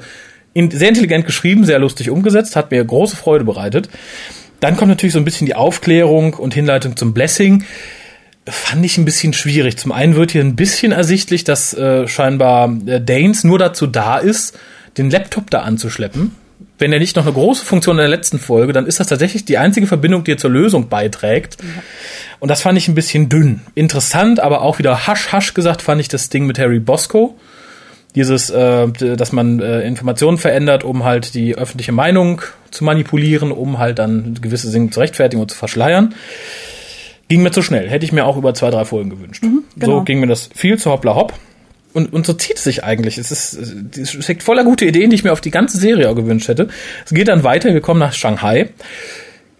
[0.53, 3.89] in, sehr intelligent geschrieben, sehr lustig umgesetzt, hat mir große Freude bereitet.
[4.63, 7.65] Dann kommt natürlich so ein bisschen die Aufklärung und Hinleitung zum Blessing.
[8.47, 9.77] Fand ich ein bisschen schwierig.
[9.77, 14.19] Zum einen wird hier ein bisschen ersichtlich, dass äh, scheinbar äh, Danes nur dazu da
[14.19, 14.57] ist,
[14.99, 16.37] den Laptop da anzuschleppen.
[16.79, 19.45] Wenn er nicht noch eine große Funktion in der letzten Folge, dann ist das tatsächlich
[19.45, 21.57] die einzige Verbindung, die er zur Lösung beiträgt.
[22.39, 23.63] Und das fand ich ein bisschen dünn.
[23.75, 27.37] Interessant, aber auch wieder hasch hasch gesagt fand ich das Ding mit Harry Bosco.
[28.15, 33.79] Dieses, äh, dass man äh, Informationen verändert, um halt die öffentliche Meinung zu manipulieren, um
[33.79, 36.15] halt dann gewisse Dinge zu rechtfertigen und zu verschleiern.
[37.29, 37.89] Ging mir zu schnell.
[37.89, 39.43] Hätte ich mir auch über zwei, drei Folgen gewünscht.
[39.43, 39.99] genau.
[39.99, 41.33] So ging mir das viel zu hoppla hopp.
[41.95, 43.19] Und, und so zieht es sich eigentlich.
[43.19, 43.55] Es ist,
[43.97, 46.69] es steckt voller gute Ideen, die ich mir auf die ganze Serie auch gewünscht hätte.
[47.05, 47.73] Es geht dann weiter.
[47.73, 48.71] Wir kommen nach Shanghai.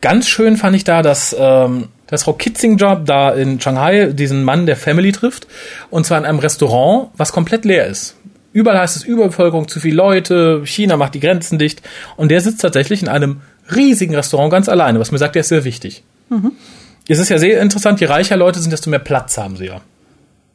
[0.01, 4.67] Ganz schön fand ich da, dass, ähm, dass Frau Kitzinger da in Shanghai diesen Mann
[4.67, 5.47] der Family trifft.
[5.91, 8.17] Und zwar in einem Restaurant, was komplett leer ist.
[8.53, 11.83] Überall heißt es Überbevölkerung, zu viele Leute, China macht die Grenzen dicht.
[12.17, 13.41] Und der sitzt tatsächlich in einem
[13.75, 16.03] riesigen Restaurant ganz alleine, was mir sagt, der ist sehr wichtig.
[17.09, 19.81] Es ist ja sehr interessant, je reicher Leute sind, desto mehr Platz haben sie ja.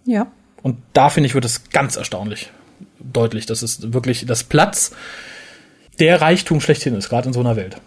[0.06, 0.28] Ja.
[0.64, 2.52] Und da finde ich, wird es ganz erstaunlich
[3.00, 4.92] deutlich, dass es wirklich das Platz
[6.00, 7.78] der Reichtum schlechthin ist, gerade in so einer Welt.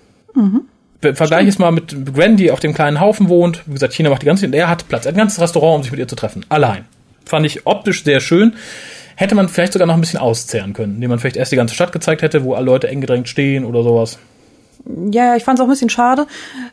[1.01, 3.63] Ver- Vergleich es mal mit Gwen, die auf dem kleinen Haufen wohnt.
[3.67, 6.01] Wie gesagt, China macht die ganze, er hat Platz, ein ganzes Restaurant, um sich mit
[6.01, 6.45] ihr zu treffen.
[6.49, 6.85] Allein.
[7.25, 8.55] Fand ich optisch sehr schön.
[9.21, 11.75] Hätte man vielleicht sogar noch ein bisschen auszehren können, indem man vielleicht erst die ganze
[11.75, 14.19] Stadt gezeigt hätte, wo alle Leute eng gedrängt stehen oder sowas.
[15.11, 16.27] Ja, ja, ich fand es auch ein bisschen schade,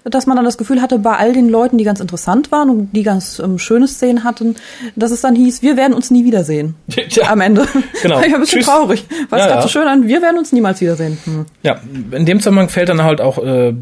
[0.05, 2.93] dass man dann das Gefühl hatte, bei all den Leuten, die ganz interessant waren und
[2.93, 4.55] die ganz ähm, schöne Szenen hatten,
[4.95, 6.75] dass es dann hieß, wir werden uns nie wiedersehen.
[6.89, 7.67] Tja, Am Ende.
[8.01, 8.15] Genau.
[8.19, 8.65] War ich ein bisschen Tschüss.
[8.65, 9.03] traurig.
[9.29, 9.61] War es Ja, ja.
[9.61, 11.17] so schön an, wir werden uns niemals wiedersehen.
[11.25, 11.45] Hm.
[11.63, 11.81] Ja,
[12.11, 13.73] in dem Zusammenhang fällt dann halt auch äh,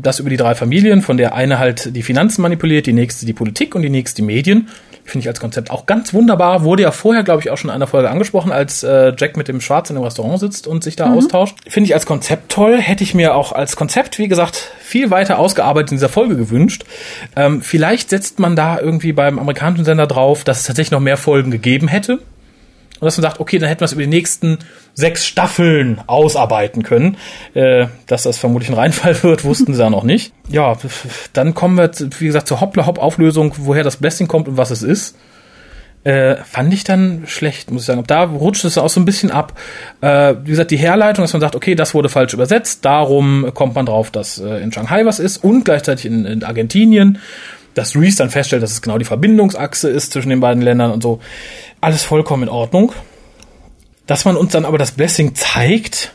[0.00, 3.32] das über die drei Familien, von der eine halt die Finanzen manipuliert, die nächste die
[3.32, 4.68] Politik und die nächste die Medien.
[5.04, 6.62] Finde ich als Konzept auch ganz wunderbar.
[6.62, 9.48] Wurde ja vorher, glaube ich, auch schon in einer Folge angesprochen, als äh, Jack mit
[9.48, 11.56] dem Schwarz in einem Restaurant sitzt und sich da austauscht.
[11.66, 12.78] Finde ich als Konzept toll.
[12.78, 16.84] Hätte ich mir auch als Konzept, wie gesagt, viel weiter ausgearbeitet in dieser Folge gewünscht.
[17.36, 21.16] Ähm, vielleicht setzt man da irgendwie beim amerikanischen Sender drauf, dass es tatsächlich noch mehr
[21.16, 22.20] Folgen gegeben hätte
[23.02, 24.58] Und dass man sagt, okay, dann hätten wir es über die nächsten
[24.94, 27.16] sechs Staffeln ausarbeiten können.
[27.52, 30.32] Äh, dass das vermutlich ein Reinfall wird, wussten sie ja noch nicht.
[30.48, 30.76] Ja,
[31.32, 35.16] dann kommen wir, wie gesagt, zur Hoppla-Hopp-Auflösung, woher das Blessing kommt und was es ist.
[36.04, 38.04] Äh, fand ich dann schlecht, muss ich sagen.
[38.06, 39.58] Da rutscht es auch so ein bisschen ab.
[40.00, 43.74] Äh, wie gesagt, die Herleitung, dass man sagt, okay, das wurde falsch übersetzt, darum kommt
[43.74, 47.18] man drauf, dass äh, in Shanghai was ist und gleichzeitig in, in Argentinien
[47.74, 51.02] dass Reese dann feststellt, dass es genau die Verbindungsachse ist zwischen den beiden Ländern und
[51.02, 51.20] so.
[51.80, 52.92] Alles vollkommen in Ordnung.
[54.06, 56.12] Dass man uns dann aber das Blessing zeigt,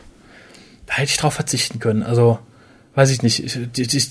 [0.86, 2.02] da hätte ich drauf verzichten können.
[2.02, 2.38] Also,
[2.98, 3.58] weiß ich nicht.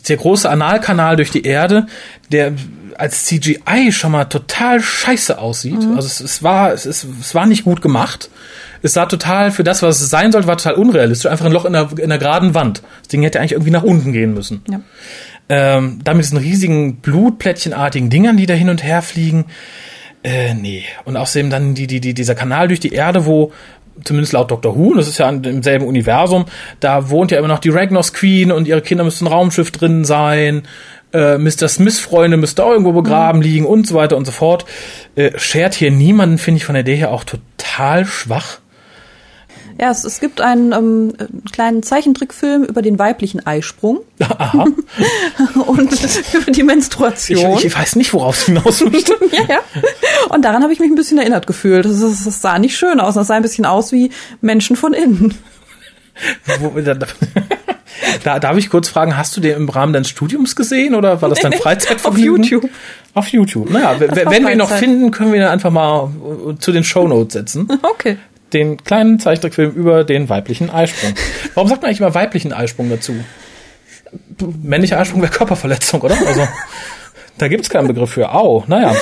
[0.07, 1.87] Der große Analkanal durch die Erde,
[2.31, 2.53] der
[2.97, 5.81] als CGI schon mal total scheiße aussieht.
[5.81, 5.97] Mhm.
[5.97, 8.29] Also es, es war, es, ist, es war nicht gut gemacht.
[8.81, 11.29] Es sah total, für das, was es sein sollte, war total unrealistisch.
[11.29, 12.81] Einfach ein Loch in der, in der geraden Wand.
[13.01, 14.61] Das Ding hätte eigentlich irgendwie nach unten gehen müssen.
[14.69, 14.79] Ja.
[15.49, 19.47] Ähm, da mit diesen riesigen Blutplättchenartigen Dingern, die da hin und her fliegen.
[20.23, 20.85] Äh, nee.
[21.03, 23.51] Und außerdem dann die, die, die, dieser Kanal durch die Erde, wo
[24.03, 24.75] zumindest laut Dr.
[24.75, 26.45] Who, das ist ja im selben Universum,
[26.79, 30.05] da wohnt ja immer noch die Ragnos Queen und ihre Kinder müssten ein Raumschiff drin
[30.05, 30.63] sein.
[31.13, 31.67] Äh, Mr.
[31.67, 33.45] Smith Freunde müssten auch irgendwo begraben mhm.
[33.45, 34.65] liegen und so weiter und so fort.
[35.15, 38.59] Äh, schert hier niemanden, finde ich von der Idee her auch total schwach.
[39.79, 41.13] Ja, es, es gibt einen ähm,
[41.51, 43.99] kleinen Zeichentrickfilm über den weiblichen Eisprung.
[44.19, 44.65] Aha.
[45.67, 45.91] und
[46.33, 47.57] über die Menstruation.
[47.57, 49.13] Ich, ich weiß nicht, worauf es hinaus möchte.
[49.31, 49.59] ja, ja.
[50.29, 51.85] Und daran habe ich mich ein bisschen erinnert gefühlt.
[51.85, 53.13] Das, das, das sah nicht schön aus.
[53.13, 54.09] Das sah ein bisschen aus wie
[54.41, 55.35] Menschen von innen.
[58.23, 61.29] da, darf ich kurz fragen, hast du den im Rahmen deines Studiums gesehen oder war
[61.29, 62.41] das dein Freizeitvergnügen?
[62.41, 62.69] Auf YouTube.
[63.13, 63.69] Auf YouTube.
[63.69, 66.09] Naja, wenn wir ihn noch finden, können wir ihn einfach mal
[66.57, 67.67] zu den Show Notes setzen.
[67.83, 68.17] Okay
[68.53, 71.13] den kleinen Zeichentrickfilm über den weiblichen Eisprung.
[71.53, 73.13] Warum sagt man eigentlich immer weiblichen Eisprung dazu?
[74.61, 76.15] Männlicher Eisprung wäre Körperverletzung, oder?
[76.25, 76.47] Also
[77.37, 78.33] da gibt's keinen Begriff für.
[78.33, 78.95] Au, naja.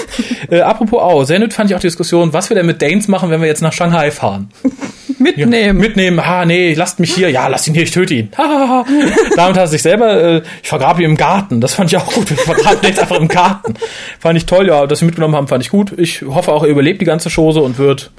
[0.50, 3.08] Äh, apropos Au, sehr nett fand ich auch die Diskussion, was wir denn mit Danes
[3.08, 4.50] machen, wenn wir jetzt nach Shanghai fahren.
[5.20, 5.54] mitnehmen.
[5.54, 6.20] Ja, mitnehmen.
[6.20, 7.30] Ah, nee, lasst mich hier.
[7.30, 8.32] Ja, lass ihn hier, ich töte ihn.
[8.38, 11.62] Damit hat er sich selber, äh, ich vergrabe ihn im Garten.
[11.62, 12.32] Das fand ich auch gut.
[12.32, 13.76] Ich vergrabe Danes einfach im Garten.
[14.20, 15.94] Fand ich toll, ja, dass sie mitgenommen haben, fand ich gut.
[15.98, 18.12] Ich hoffe auch, er überlebt die ganze Chose und wird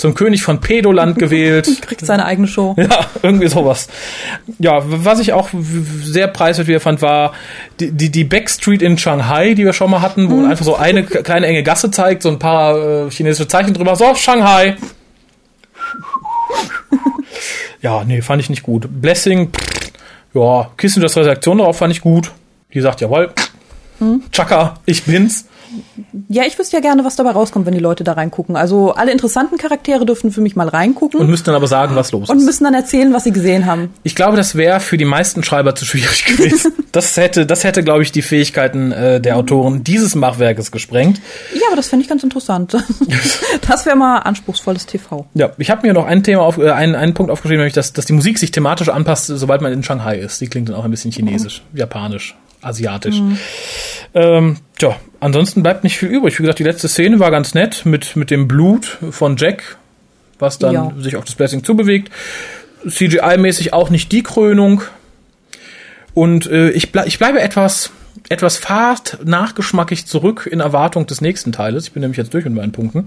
[0.00, 1.68] zum König von Pedoland gewählt.
[1.82, 2.74] Kriegt seine eigene Show.
[2.90, 3.88] Ja, irgendwie sowas.
[4.58, 5.50] Ja, was ich auch
[6.02, 7.34] sehr preiswert fand, war
[7.78, 10.50] die, die, die Backstreet in Shanghai, die wir schon mal hatten, wo mhm.
[10.50, 13.94] einfach so eine kleine enge Gasse zeigt, so ein paar äh, chinesische Zeichen drüber.
[13.96, 14.76] So, Shanghai.
[17.82, 18.88] ja, nee, fand ich nicht gut.
[18.90, 19.92] Blessing, pff,
[20.34, 22.32] ja, Kissingers Reaktion darauf fand ich gut.
[22.72, 23.32] Die sagt, jawohl,
[23.98, 24.22] hm?
[24.32, 25.46] Chaka, ich bin's.
[26.28, 28.56] Ja, ich wüsste ja gerne, was dabei rauskommt, wenn die Leute da reingucken.
[28.56, 31.20] Also alle interessanten Charaktere dürften für mich mal reingucken.
[31.20, 32.30] Und müssten dann aber sagen, was los ist.
[32.30, 33.92] Und müssen dann erzählen, was sie gesehen haben.
[34.02, 36.72] Ich glaube, das wäre für die meisten Schreiber zu schwierig gewesen.
[36.92, 41.20] das hätte, das hätte, glaube ich, die Fähigkeiten äh, der Autoren dieses Machwerkes gesprengt.
[41.54, 42.76] Ja, aber das fände ich ganz interessant.
[43.68, 45.26] das wäre mal anspruchsvolles TV.
[45.34, 47.92] Ja, ich habe mir noch ein Thema auf, äh, einen, einen Punkt aufgeschrieben, nämlich, dass,
[47.92, 50.40] dass die Musik sich thematisch anpasst, sobald man in Shanghai ist.
[50.40, 53.20] Die klingt dann auch ein bisschen chinesisch, japanisch asiatisch.
[53.20, 53.38] Mhm.
[54.14, 56.38] Ähm, tja, ansonsten bleibt nicht viel übrig.
[56.38, 59.76] Wie gesagt, die letzte Szene war ganz nett mit, mit dem Blut von Jack,
[60.38, 60.92] was dann ja.
[60.98, 62.10] sich auf das Blessing zubewegt.
[62.86, 64.82] CGI-mäßig auch nicht die Krönung.
[66.14, 67.92] Und äh, ich, ble ich bleibe etwas,
[68.28, 71.86] etwas fad nachgeschmackig zurück in Erwartung des nächsten Teiles.
[71.86, 73.06] Ich bin nämlich jetzt durch mit meinen Punkten.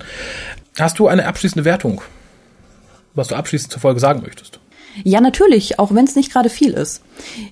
[0.79, 2.01] Hast du eine abschließende Wertung,
[3.13, 4.59] was du abschließend zur Folge sagen möchtest?
[5.03, 7.01] Ja, natürlich, auch wenn es nicht gerade viel ist.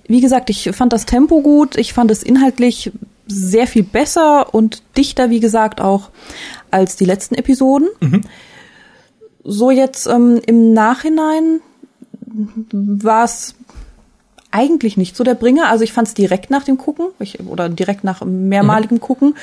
[0.07, 2.91] Wie gesagt, ich fand das Tempo gut, ich fand es inhaltlich
[3.27, 6.09] sehr viel besser und dichter, wie gesagt, auch
[6.69, 7.89] als die letzten Episoden.
[7.99, 8.21] Mhm.
[9.43, 11.61] So jetzt ähm, im Nachhinein
[12.71, 13.55] war es
[14.51, 15.69] eigentlich nicht so der Bringer.
[15.69, 19.01] Also ich fand es direkt nach dem Gucken ich, oder direkt nach mehrmaligem mhm.
[19.01, 19.35] Gucken,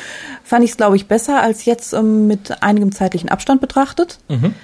[0.44, 4.18] fand ich es, glaube ich, besser als jetzt ähm, mit einigem zeitlichen Abstand betrachtet.
[4.28, 4.54] Mhm.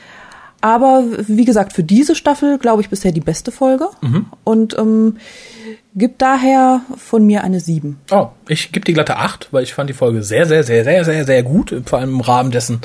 [0.64, 4.24] Aber wie gesagt, für diese Staffel glaube ich bisher die beste Folge mhm.
[4.44, 5.18] und ähm,
[5.94, 8.00] gibt daher von mir eine 7.
[8.10, 11.04] Oh, ich gebe die glatte 8, weil ich fand die Folge sehr, sehr, sehr, sehr,
[11.04, 12.80] sehr, sehr gut, vor allem im Rahmen dessen,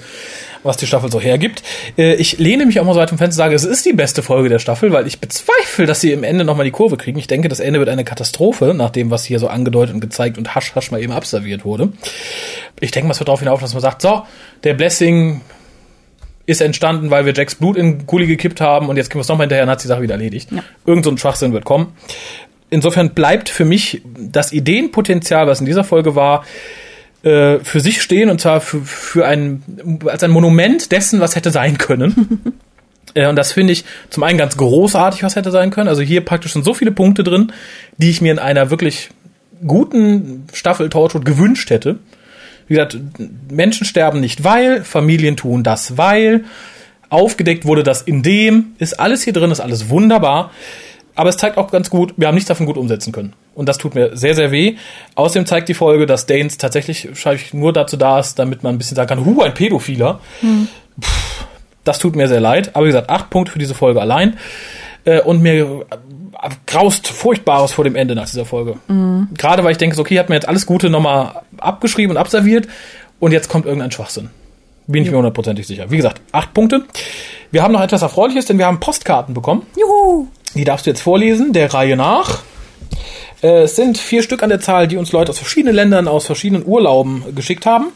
[0.61, 1.63] was die Staffel so hergibt.
[1.97, 3.93] Äh, ich lehne mich auch mal so weit vom Fenster und sage, es ist die
[3.93, 7.17] beste Folge der Staffel, weil ich bezweifle, dass sie im Ende nochmal die Kurve kriegen.
[7.17, 10.37] Ich denke, das Ende wird eine Katastrophe, nach dem, was hier so angedeutet und gezeigt
[10.37, 11.93] und hasch, hasch mal eben abserviert wurde.
[12.81, 14.23] Ich denke, es wird darauf hinauf, dass man sagt, so,
[14.65, 15.39] der Blessing
[16.49, 19.27] ist entstanden, weil wir Jacks Blut in Kuli gekippt haben und jetzt können wir es
[19.27, 20.51] nochmal hinterher und hat die Sache wieder erledigt.
[20.51, 20.63] Ja.
[20.85, 21.93] Irgend so ein Schwachsinn wird kommen.
[22.71, 26.43] Insofern bleibt für mich das Ideenpotenzial, was in dieser Folge war,
[27.21, 29.63] äh, für sich stehen und zwar für, für ein,
[30.05, 32.41] als ein Monument dessen, was hätte sein können.
[33.15, 35.88] Äh, und das finde ich zum einen ganz großartig, was hätte sein können.
[35.88, 37.51] Also hier praktisch sind so viele Punkte drin,
[37.97, 39.09] die ich mir in einer wirklich
[39.65, 41.97] guten Staffel Torchwood gewünscht hätte.
[42.69, 42.97] Wie gesagt,
[43.51, 46.45] Menschen sterben nicht weil, Familien tun das weil,
[47.10, 50.51] Aufgedeckt wurde das in dem, ist alles hier drin, ist alles wunderbar.
[51.15, 53.34] Aber es zeigt auch ganz gut, wir haben nichts davon gut umsetzen können.
[53.55, 54.77] Und das tut mir sehr, sehr weh.
[55.15, 58.77] Außerdem zeigt die Folge, dass Danes tatsächlich wahrscheinlich nur dazu da ist, damit man ein
[58.77, 60.21] bisschen sagen kann, hu, ein Pädophiler.
[61.01, 61.45] Pff,
[61.84, 62.75] das tut mir sehr leid.
[62.75, 64.38] Aber wie gesagt, acht Punkte für diese Folge allein.
[65.03, 65.86] Äh, und mir
[66.65, 68.75] graust Furchtbares vor dem Ende nach dieser Folge.
[69.38, 72.67] Gerade weil ich denke, so, okay, hat mir jetzt alles Gute nochmal abgeschrieben und abserviert.
[73.19, 74.30] Und jetzt kommt irgendein Schwachsinn.
[74.88, 75.91] Bin ich mir hundertprozentig sicher.
[75.91, 76.86] Wie gesagt, acht Punkte.
[77.52, 79.63] Wir haben noch etwas Erfreuliches, denn wir haben Postkarten bekommen.
[79.78, 80.28] Juhu!
[80.56, 82.39] Die darfst du jetzt vorlesen, der Reihe nach.
[83.43, 86.25] Äh, Es sind vier Stück an der Zahl, die uns Leute aus verschiedenen Ländern, aus
[86.25, 87.88] verschiedenen Urlauben geschickt haben.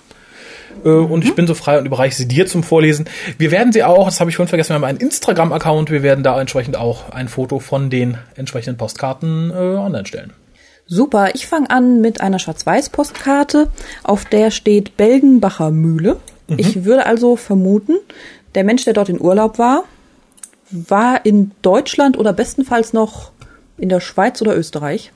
[0.84, 3.06] Äh, Und ich bin so frei und überreiche sie dir zum Vorlesen.
[3.38, 6.24] Wir werden sie auch, das habe ich vorhin vergessen, wir haben einen Instagram-Account, wir werden
[6.24, 10.34] da entsprechend auch ein Foto von den entsprechenden Postkarten äh, online stellen.
[10.86, 13.70] Super, ich fange an mit einer Schwarz-Weiß-Postkarte,
[14.04, 16.18] auf der steht Belgenbacher Mühle.
[16.58, 17.96] Ich würde also vermuten,
[18.54, 19.86] der Mensch, der dort in Urlaub war,
[20.70, 23.32] war in Deutschland oder bestenfalls noch
[23.78, 25.12] in der Schweiz oder Österreich.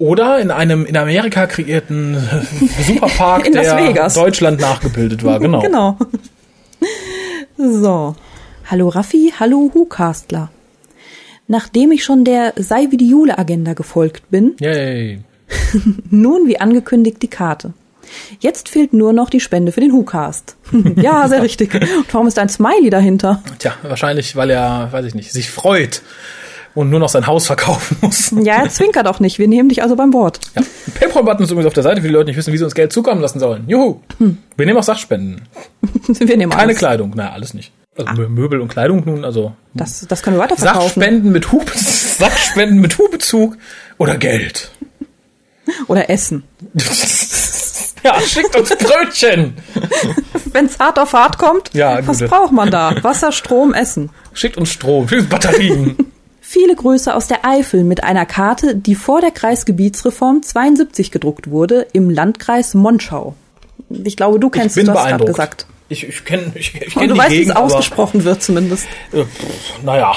[0.00, 2.16] Oder in einem in Amerika kreierten
[2.86, 4.08] Superpark, der.
[4.08, 5.60] Deutschland nachgebildet war, genau.
[5.62, 5.98] Genau.
[7.58, 8.16] So.
[8.70, 10.50] Hallo Raffi, hallo Hukastler.
[11.48, 15.20] Nachdem ich schon der Sei wie die Jule Agenda gefolgt bin, Yay.
[16.10, 17.74] nun wie angekündigt die Karte.
[18.40, 20.56] Jetzt fehlt nur noch die Spende für den Hukast.
[20.96, 21.74] ja, sehr richtig.
[21.74, 23.42] Und warum ist ein Smiley dahinter?
[23.58, 26.00] Tja, wahrscheinlich, weil er, weiß ich nicht, sich freut
[26.74, 28.30] und nur noch sein Haus verkaufen muss.
[28.42, 29.38] Ja, er zwinkert auch nicht.
[29.38, 30.40] Wir nehmen dich also beim Wort.
[30.54, 30.62] Ja.
[30.98, 32.92] PayPal-Button ist übrigens auf der Seite, für die Leute nicht wissen, wie sie uns Geld
[32.92, 33.64] zukommen lassen sollen.
[33.68, 34.00] Juhu.
[34.56, 35.42] Wir nehmen auch Sachspenden.
[36.06, 36.78] Wir nehmen Keine alles.
[36.78, 37.10] Kleidung.
[37.14, 37.72] Naja, alles nicht.
[37.96, 40.80] Also Mö- Möbel und Kleidung nun, also Das, das können wir weiterverkaufen.
[40.88, 43.56] Sachspenden mit Hub Sachspenden mit Hubezug
[43.98, 44.70] oder Geld.
[45.88, 46.44] Oder Essen.
[48.02, 49.54] ja, schickt uns Brötchen.
[50.52, 52.28] Wenn's hart auf hart kommt, Ja, was gute.
[52.30, 52.94] braucht man da?
[53.02, 54.10] Wasser, Strom, Essen.
[54.32, 55.96] Schickt uns Strom, schickt uns Batterien.
[56.52, 61.86] Viele Grüße aus der Eifel mit einer Karte, die vor der Kreisgebietsreform 72 gedruckt wurde,
[61.92, 63.36] im Landkreis Monschau.
[63.88, 65.66] Ich glaube, du kennst bin es, du hast gerade gesagt.
[65.88, 68.88] Ich, ich kenne ich, ich Und kenn du die weißt, wie es ausgesprochen wird zumindest.
[69.12, 69.26] äh,
[69.84, 70.12] naja.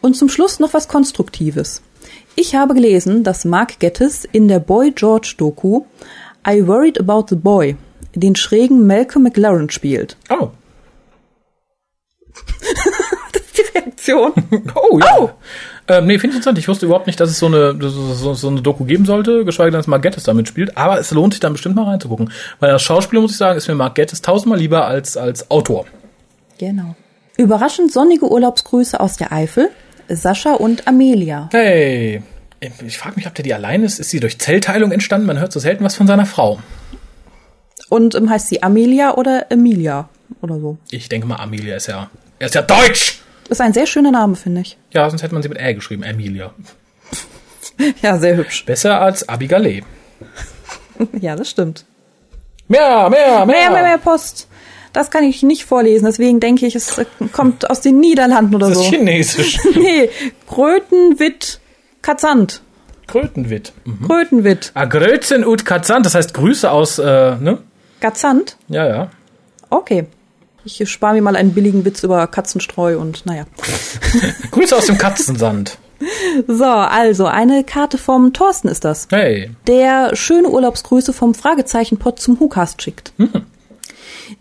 [0.00, 1.82] Und zum Schluss noch was Konstruktives.
[2.36, 5.86] Ich habe gelesen, dass Mark Gettis in der Boy George Doku
[6.48, 7.74] I Worried About the Boy
[8.14, 10.16] den schrägen Malcolm McLaren spielt.
[10.30, 10.50] Oh.
[14.06, 14.32] Die Reaktion.
[14.74, 15.06] Oh, ja.
[15.18, 15.30] Oh.
[15.88, 16.58] Ähm, nee, finde ich interessant.
[16.58, 19.70] Ich wusste überhaupt nicht, dass es so eine, so, so, eine Doku geben sollte, geschweige
[19.70, 20.76] denn, dass Mark Gettis damit spielt.
[20.76, 22.32] Aber es lohnt sich dann bestimmt mal reinzugucken.
[22.58, 25.86] Weil als Schauspieler, muss ich sagen, ist mir Mark Gettis tausendmal lieber als, als Autor.
[26.58, 26.96] Genau.
[27.36, 29.70] Überraschend sonnige Urlaubsgrüße aus der Eifel.
[30.08, 31.48] Sascha und Amelia.
[31.52, 32.22] Hey.
[32.84, 34.00] Ich frage mich, ob der die allein ist.
[34.00, 35.26] Ist sie durch Zellteilung entstanden?
[35.26, 36.58] Man hört so selten was von seiner Frau.
[37.88, 40.08] Und ähm, heißt sie Amelia oder Emilia
[40.40, 40.78] oder so.
[40.90, 43.20] Ich denke mal, Amelia ist ja, er ist ja deutsch!
[43.48, 44.76] Ist ein sehr schöner Name, finde ich.
[44.90, 46.52] Ja, sonst hätte man sie mit Ä geschrieben, Amelia.
[48.02, 48.64] Ja, sehr hübsch.
[48.64, 49.82] Besser als Abigail.
[51.20, 51.84] Ja, das stimmt.
[52.68, 53.46] Mehr, mehr, mehr.
[53.46, 54.48] Mehr, mehr, mehr Post.
[54.94, 56.98] Das kann ich nicht vorlesen, deswegen denke ich, es
[57.32, 58.84] kommt aus den Niederlanden oder Das so.
[58.84, 59.58] ist chinesisch.
[59.74, 60.08] Nee,
[60.48, 61.60] Krötenwitt
[62.00, 62.62] Katzant.
[63.06, 63.72] Krötenwitt.
[63.84, 64.06] Mhm.
[64.08, 64.70] Krötenwitt.
[64.72, 67.58] Ah, Grötzen und Katzant, das heißt Grüße aus, äh, ne?
[68.00, 68.56] Gazant?
[68.68, 69.10] Ja, ja.
[69.68, 70.06] Okay.
[70.66, 73.46] Ich spare mir mal einen billigen Witz über Katzenstreu und naja.
[74.50, 75.78] Grüße aus dem Katzensand.
[76.46, 79.08] So, also eine Karte vom Thorsten ist das.
[79.10, 79.50] Hey.
[79.66, 83.14] der schöne Urlaubsgrüße vom Fragezeichenpot zum Hukast schickt.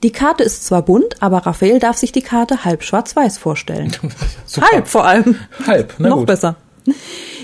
[0.03, 3.95] Die Karte ist zwar bunt, aber Raphael darf sich die Karte halb schwarz-weiß vorstellen.
[4.73, 5.39] Halb vor allem.
[5.65, 6.27] Halb, na Noch gut.
[6.27, 6.57] besser.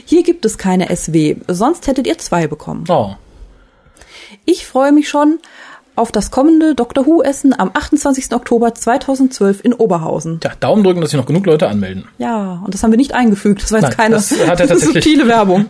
[0.03, 2.83] Hier gibt es keine SW, sonst hättet ihr zwei bekommen.
[2.89, 3.15] Oh.
[4.43, 5.39] Ich freue mich schon
[6.01, 7.05] auf das kommende Dr.
[7.05, 8.33] Who-Essen am 28.
[8.33, 10.39] Oktober 2012 in Oberhausen.
[10.39, 12.05] Tja, Daumen drücken, dass sich noch genug Leute anmelden.
[12.17, 13.63] Ja, und das haben wir nicht eingefügt.
[13.63, 15.03] Das war jetzt Nein, keine das hat er tatsächlich.
[15.03, 15.67] subtile Werbung.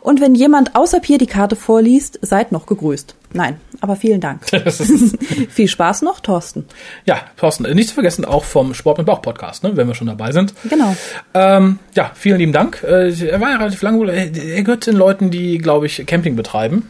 [0.00, 3.14] Und wenn jemand außer Pier die Karte vorliest, seid noch gegrüßt.
[3.32, 4.42] Nein, aber vielen Dank.
[5.50, 6.66] Viel Spaß noch, Thorsten.
[7.06, 10.06] ja, Thorsten, nicht zu vergessen, auch vom Sport mit Bauch Podcast, ne, wenn wir schon
[10.06, 10.52] dabei sind.
[10.68, 10.94] Genau.
[11.32, 12.82] Ähm, ja, vielen lieben Dank.
[12.82, 14.28] Äh, er war ja relativ lange, wohl- er
[14.62, 16.88] gehört den Leuten, die, glaube ich, Camping betreiben.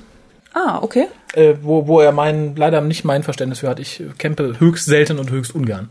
[0.53, 1.07] Ah, okay.
[1.35, 3.81] Äh, wo, wo er mein, leider nicht mein Verständnis für hat.
[3.81, 5.89] Ich campe höchst selten und höchst ungern.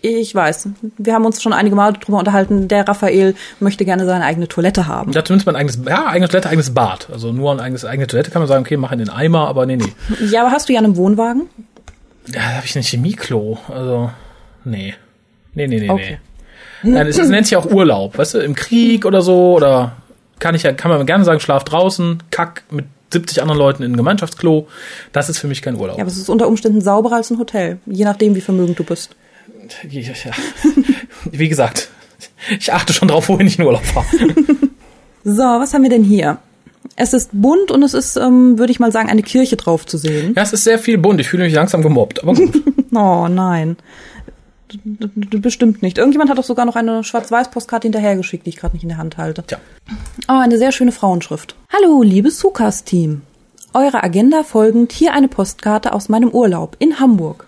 [0.00, 0.70] Ich weiß.
[0.96, 2.66] Wir haben uns schon einige Mal darüber unterhalten.
[2.66, 5.10] Der Raphael möchte gerne seine eigene Toilette haben.
[5.14, 7.08] Hatte zumindest mein eigenes, ja, eigenes Toilette, eigenes Bad.
[7.12, 9.66] Also nur ein eigenes, eigene Toilette kann man sagen, okay, mach in den Eimer, aber
[9.66, 9.92] nee, nee.
[10.30, 11.42] Ja, aber hast du ja einen Wohnwagen?
[12.28, 13.58] Ja, da habe ich ein Chemieklo.
[13.68, 14.10] Also,
[14.64, 14.94] nee.
[15.54, 16.18] Nee, nee, nee, Okay.
[16.82, 16.92] nee.
[16.92, 19.96] Nein, es nennt sich auch Urlaub, weißt du, im Krieg oder so, oder
[20.38, 23.92] kann ich ja, kann man gerne sagen, schlaf draußen, kack mit 70 anderen Leuten in
[23.92, 24.68] ein Gemeinschaftsklo.
[25.12, 25.96] Das ist für mich kein Urlaub.
[25.96, 28.84] Ja, aber es ist unter Umständen sauberer als ein Hotel, je nachdem, wie vermögend du
[28.84, 29.16] bist.
[29.90, 30.32] Ja.
[31.30, 31.90] Wie gesagt,
[32.58, 34.06] ich achte schon drauf, wohin ich in Urlaub fahre.
[35.24, 36.38] So, was haben wir denn hier?
[36.96, 39.98] Es ist bunt und es ist, ähm, würde ich mal sagen, eine Kirche drauf zu
[39.98, 40.32] sehen.
[40.36, 41.20] Ja, es ist sehr viel bunt.
[41.20, 42.62] Ich fühle mich langsam gemobbt, aber gut.
[42.94, 43.76] Oh nein.
[45.30, 45.98] Bestimmt nicht.
[45.98, 49.16] Irgendjemand hat doch sogar noch eine Schwarz-Weiß-Postkarte hinterhergeschickt, die ich gerade nicht in der Hand
[49.16, 49.42] halte.
[49.44, 49.58] Tja.
[50.28, 51.54] Oh, eine sehr schöne Frauenschrift.
[51.72, 53.22] Hallo, liebes Sukas-Team.
[53.74, 57.46] Eurer Agenda folgend hier eine Postkarte aus meinem Urlaub in Hamburg.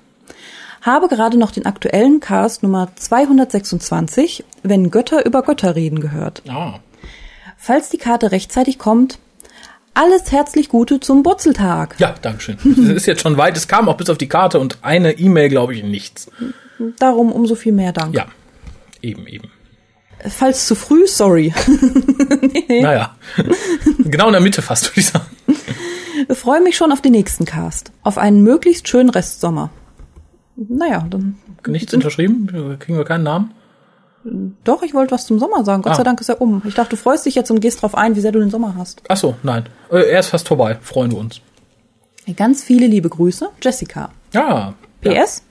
[0.83, 6.43] Habe gerade noch den aktuellen Cast Nummer 226, wenn Götter über Götter reden, gehört.
[6.49, 6.79] Ah.
[7.59, 9.19] Falls die Karte rechtzeitig kommt,
[9.93, 11.97] alles herzlich Gute zum Butzeltag.
[11.99, 12.57] Ja, Dankeschön.
[12.65, 13.57] Es ist jetzt schon weit.
[13.57, 16.31] Es kam auch bis auf die Karte und eine E-Mail, glaube ich, nichts.
[16.99, 18.15] Darum umso viel mehr Dank.
[18.15, 18.27] Ja,
[19.03, 19.51] eben, eben.
[20.29, 21.53] Falls zu früh, sorry.
[22.69, 23.17] Naja,
[23.99, 25.27] genau in der Mitte fast, würde ich sagen.
[26.35, 27.91] Freue mich schon auf den nächsten Cast.
[28.03, 29.71] Auf einen möglichst schönen Restsommer.
[30.57, 32.77] Naja, dann Nichts unterschrieben?
[32.79, 33.53] Kriegen wir keinen Namen?
[34.65, 35.81] doch, ich wollte was zum Sommer sagen.
[35.83, 35.97] Gott Ah.
[35.97, 36.61] sei Dank ist er um.
[36.67, 38.75] Ich dachte, du freust dich jetzt und gehst drauf ein, wie sehr du den Sommer
[38.77, 39.03] hast.
[39.09, 39.65] Ach so, nein.
[39.91, 40.79] Äh, Er ist fast vorbei.
[40.83, 41.41] Freuen wir uns.
[42.37, 44.11] Ganz viele liebe Grüße, Jessica.
[44.35, 44.75] Ja.
[45.03, 45.25] ja.
[45.25, 45.43] PS.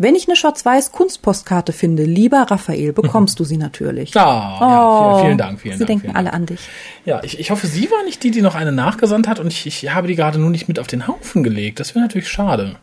[0.00, 4.14] Wenn ich eine schwarz-weiß Kunstpostkarte finde, lieber Raphael, bekommst du sie natürlich.
[4.14, 4.22] Ja,
[4.60, 5.88] ja, vielen, vielen Dank, vielen Sie Dank.
[5.88, 6.36] denken vielen alle Dank.
[6.36, 6.60] an dich.
[7.04, 9.66] Ja, ich, ich hoffe, sie war nicht die, die noch eine nachgesandt hat und ich,
[9.66, 11.80] ich habe die gerade nur nicht mit auf den Haufen gelegt.
[11.80, 12.76] Das wäre natürlich schade.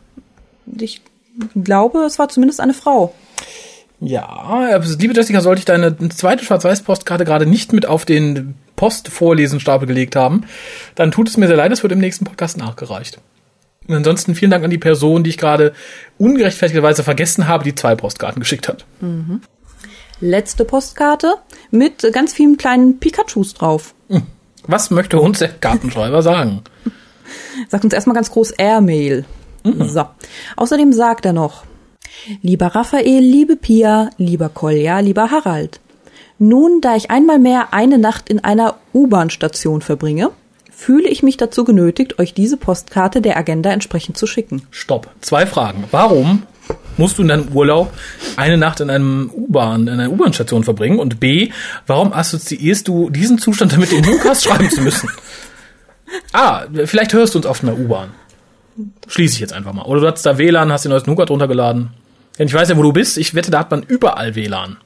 [0.78, 1.00] Ich
[1.54, 3.14] glaube, es war zumindest eine Frau.
[3.98, 10.16] Ja, liebe Jessica, sollte ich deine zweite Schwarz-Weiß-Postkarte gerade nicht mit auf den Postvorlesenstapel gelegt
[10.16, 10.44] haben,
[10.96, 13.18] dann tut es mir sehr leid, es wird im nächsten Podcast nachgereicht.
[13.88, 15.72] Und ansonsten vielen Dank an die Person, die ich gerade
[16.18, 18.84] ungerechtfertigterweise vergessen habe, die zwei Postkarten geschickt hat.
[20.20, 21.34] Letzte Postkarte
[21.70, 23.94] mit ganz vielen kleinen Pikachus drauf.
[24.66, 26.62] Was möchte uns der Kartenschreiber sagen?
[27.68, 29.24] Sagt uns erstmal ganz groß Airmail.
[29.64, 30.04] So.
[30.54, 31.64] Außerdem sagt er noch,
[32.40, 35.80] lieber Raphael, liebe Pia, lieber Kolja, lieber Harald.
[36.38, 40.30] Nun, da ich einmal mehr eine Nacht in einer U-Bahn-Station verbringe,
[40.76, 44.62] fühle ich mich dazu genötigt, euch diese Postkarte der Agenda entsprechend zu schicken.
[44.70, 45.08] Stopp.
[45.22, 45.84] Zwei Fragen.
[45.90, 46.42] Warum
[46.98, 47.92] musst du in deinem Urlaub
[48.36, 50.98] eine Nacht in einem U-Bahn, in einer U-Bahn-Station verbringen?
[50.98, 51.50] Und B,
[51.86, 55.08] warum assoziierst du diesen Zustand damit, den Lukas schreiben zu müssen?
[56.32, 58.10] Ah, vielleicht hörst du uns auf einer U-Bahn.
[59.08, 59.82] Schließe ich jetzt einfach mal.
[59.82, 61.90] Oder du hast da WLAN, hast den neuesten Nougat runtergeladen.
[62.38, 63.18] Denn ich weiß ja, wo du bist.
[63.18, 64.76] Ich wette, da hat man überall WLAN.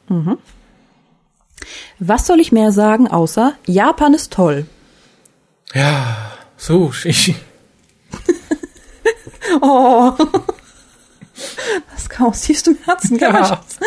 [1.99, 4.65] Was soll ich mehr sagen, außer Japan ist toll?
[5.75, 7.37] Ja, Sushi.
[9.63, 10.13] Oh.
[11.93, 13.45] Das kam aus tiefstem Herzen, Ja.
[13.45, 13.79] Schatz?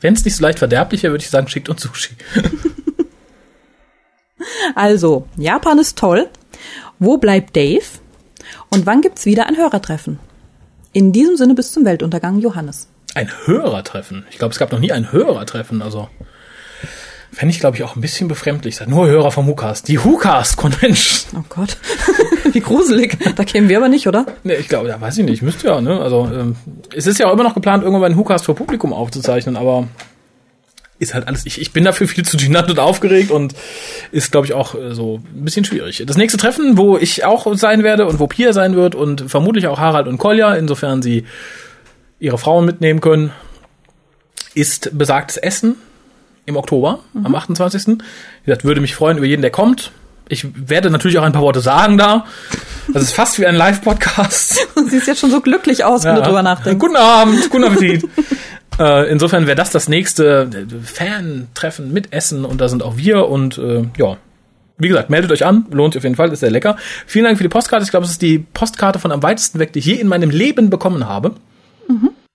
[0.00, 2.14] Wenn es nicht so leicht verderblich wäre, würde ich sagen, schickt uns Sushi.
[4.74, 6.28] Also, Japan ist toll.
[6.98, 7.84] Wo bleibt Dave?
[8.70, 10.18] Und wann gibt's wieder ein Hörertreffen?
[10.92, 12.88] In diesem Sinne bis zum Weltuntergang, Johannes.
[13.14, 14.24] Ein Hörertreffen.
[14.30, 15.82] Ich glaube, es gab noch nie ein Hörertreffen.
[15.82, 16.08] Also
[17.32, 18.76] fände ich, glaube ich, auch ein bisschen befremdlich.
[18.76, 19.88] Seid nur Hörer vom Hucast.
[19.88, 21.40] Die Hucast Convention.
[21.40, 21.76] Oh Gott,
[22.52, 23.18] wie gruselig.
[23.36, 24.26] Da kämen wir aber nicht, oder?
[24.42, 25.42] Nee, ich glaube, da weiß ich nicht.
[25.42, 26.00] Müsste ja, ne?
[26.00, 26.56] Also ähm,
[26.94, 29.86] es ist ja auch immer noch geplant, irgendwann einen Hucast vor Publikum aufzuzeichnen, aber
[30.98, 31.46] ist halt alles.
[31.46, 33.54] Ich, ich bin dafür viel zu genannt und aufgeregt und
[34.12, 36.02] ist, glaube ich, auch äh, so ein bisschen schwierig.
[36.06, 39.66] Das nächste Treffen, wo ich auch sein werde und wo Pia sein wird und vermutlich
[39.66, 41.24] auch Harald und Kolja, insofern sie
[42.18, 43.32] ihre Frauen mitnehmen können,
[44.52, 45.76] ist besagtes Essen
[46.50, 47.86] im Oktober, am 28.
[47.86, 47.96] Wie
[48.44, 49.92] gesagt, würde mich freuen über jeden, der kommt.
[50.28, 52.24] Ich werde natürlich auch ein paar Worte sagen da.
[52.92, 54.58] Das ist fast wie ein Live-Podcast.
[54.74, 56.78] Du siehst jetzt schon so glücklich aus, wenn du drüber nachdenkst.
[56.80, 58.08] Guten Abend, guten Appetit.
[58.78, 63.28] äh, insofern wäre das das nächste äh, Fan-Treffen mit Essen und da sind auch wir
[63.28, 64.16] und äh, ja.
[64.78, 66.76] Wie gesagt, meldet euch an, lohnt sich auf jeden Fall, ist sehr lecker.
[67.06, 67.84] Vielen Dank für die Postkarte.
[67.84, 70.30] Ich glaube, es ist die Postkarte von am weitesten weg, die ich je in meinem
[70.30, 71.34] Leben bekommen habe.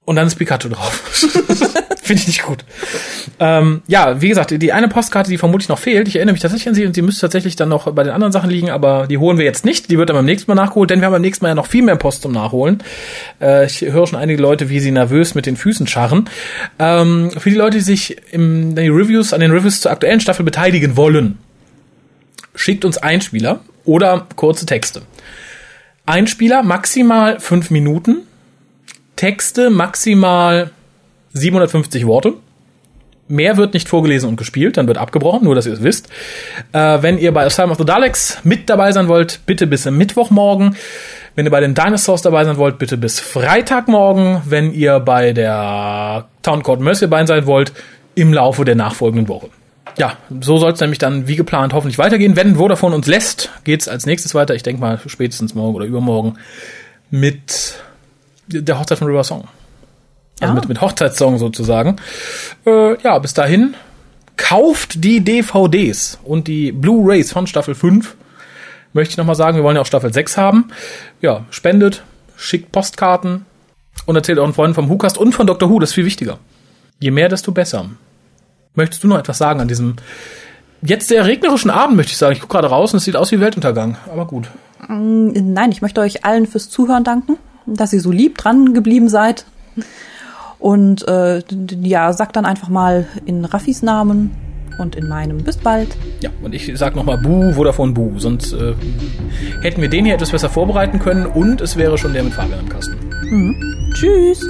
[0.05, 1.01] Und dann ist Pikachu drauf.
[2.05, 2.63] Finde ich nicht gut.
[3.39, 6.67] Ähm, ja, wie gesagt, die eine Postkarte, die vermutlich noch fehlt, ich erinnere mich tatsächlich
[6.67, 9.17] an sie und die müsste tatsächlich dann noch bei den anderen Sachen liegen, aber die
[9.17, 9.89] holen wir jetzt nicht.
[9.89, 11.65] Die wird dann beim nächsten Mal nachgeholt, denn wir haben beim nächsten Mal ja noch
[11.65, 12.83] viel mehr Post zum Nachholen.
[13.41, 16.29] Äh, ich höre schon einige Leute, wie sie nervös mit den Füßen scharren.
[16.77, 20.45] Ähm, für die Leute, die sich im, die Reviews, an den Reviews zur aktuellen Staffel
[20.45, 21.39] beteiligen wollen,
[22.53, 25.01] schickt uns Einspieler oder kurze Texte.
[26.05, 28.27] Einspieler maximal fünf Minuten,
[29.15, 30.69] Texte maximal
[31.35, 32.33] 750 Worte.
[33.27, 36.09] Mehr wird nicht vorgelesen und gespielt, dann wird abgebrochen, nur dass ihr es wisst.
[36.73, 40.75] Äh, wenn ihr bei Asylum of the Daleks mit dabei sein wollt, bitte bis Mittwochmorgen.
[41.33, 44.41] Wenn ihr bei den Dinosaurs dabei sein wollt, bitte bis Freitagmorgen.
[44.45, 47.73] Wenn ihr bei der Town Court Mercy dabei sein wollt,
[48.13, 49.49] im Laufe der nachfolgenden Woche.
[49.97, 52.35] ja, so soll es nämlich dann wie geplant hoffentlich weitergehen.
[52.35, 54.53] Wenn Vodafone uns lässt, geht's als nächstes weiter.
[54.53, 56.37] Ich denke mal spätestens morgen oder übermorgen
[57.09, 57.75] mit
[58.47, 59.47] der Hochzeit von River Song.
[60.41, 60.55] Also Ah.
[60.55, 61.95] mit, mit Hochzeitssong sozusagen.
[62.65, 63.75] Äh, ja, bis dahin
[64.37, 68.15] kauft die DVDs und die Blu-rays von Staffel 5.
[68.93, 70.69] Möchte ich nochmal sagen, wir wollen ja auch Staffel 6 haben.
[71.21, 72.03] Ja, spendet,
[72.35, 73.45] schickt Postkarten
[74.05, 75.69] und erzählt euren Freunden vom WhoCast und von Dr.
[75.69, 76.37] Who, das ist viel wichtiger.
[76.99, 77.89] Je mehr, desto besser.
[78.73, 79.95] Möchtest du noch etwas sagen an diesem
[80.81, 82.33] jetzt sehr regnerischen Abend, möchte ich sagen.
[82.33, 83.97] Ich gucke gerade raus und es sieht aus wie Weltuntergang.
[84.11, 84.49] Aber gut.
[84.87, 89.45] Nein, ich möchte euch allen fürs Zuhören danken, dass ihr so lieb dran geblieben seid.
[90.59, 91.41] Und äh,
[91.81, 94.31] ja, sagt dann einfach mal in Raffis Namen
[94.77, 95.95] und in meinem bis bald.
[96.21, 98.17] Ja, und ich sag nochmal Buh, Vodafone Buh.
[98.17, 98.73] Sonst äh,
[99.61, 102.59] hätten wir den hier etwas besser vorbereiten können und es wäre schon der mit Fabian
[102.59, 102.97] im Kasten.
[103.93, 104.41] Tschüss.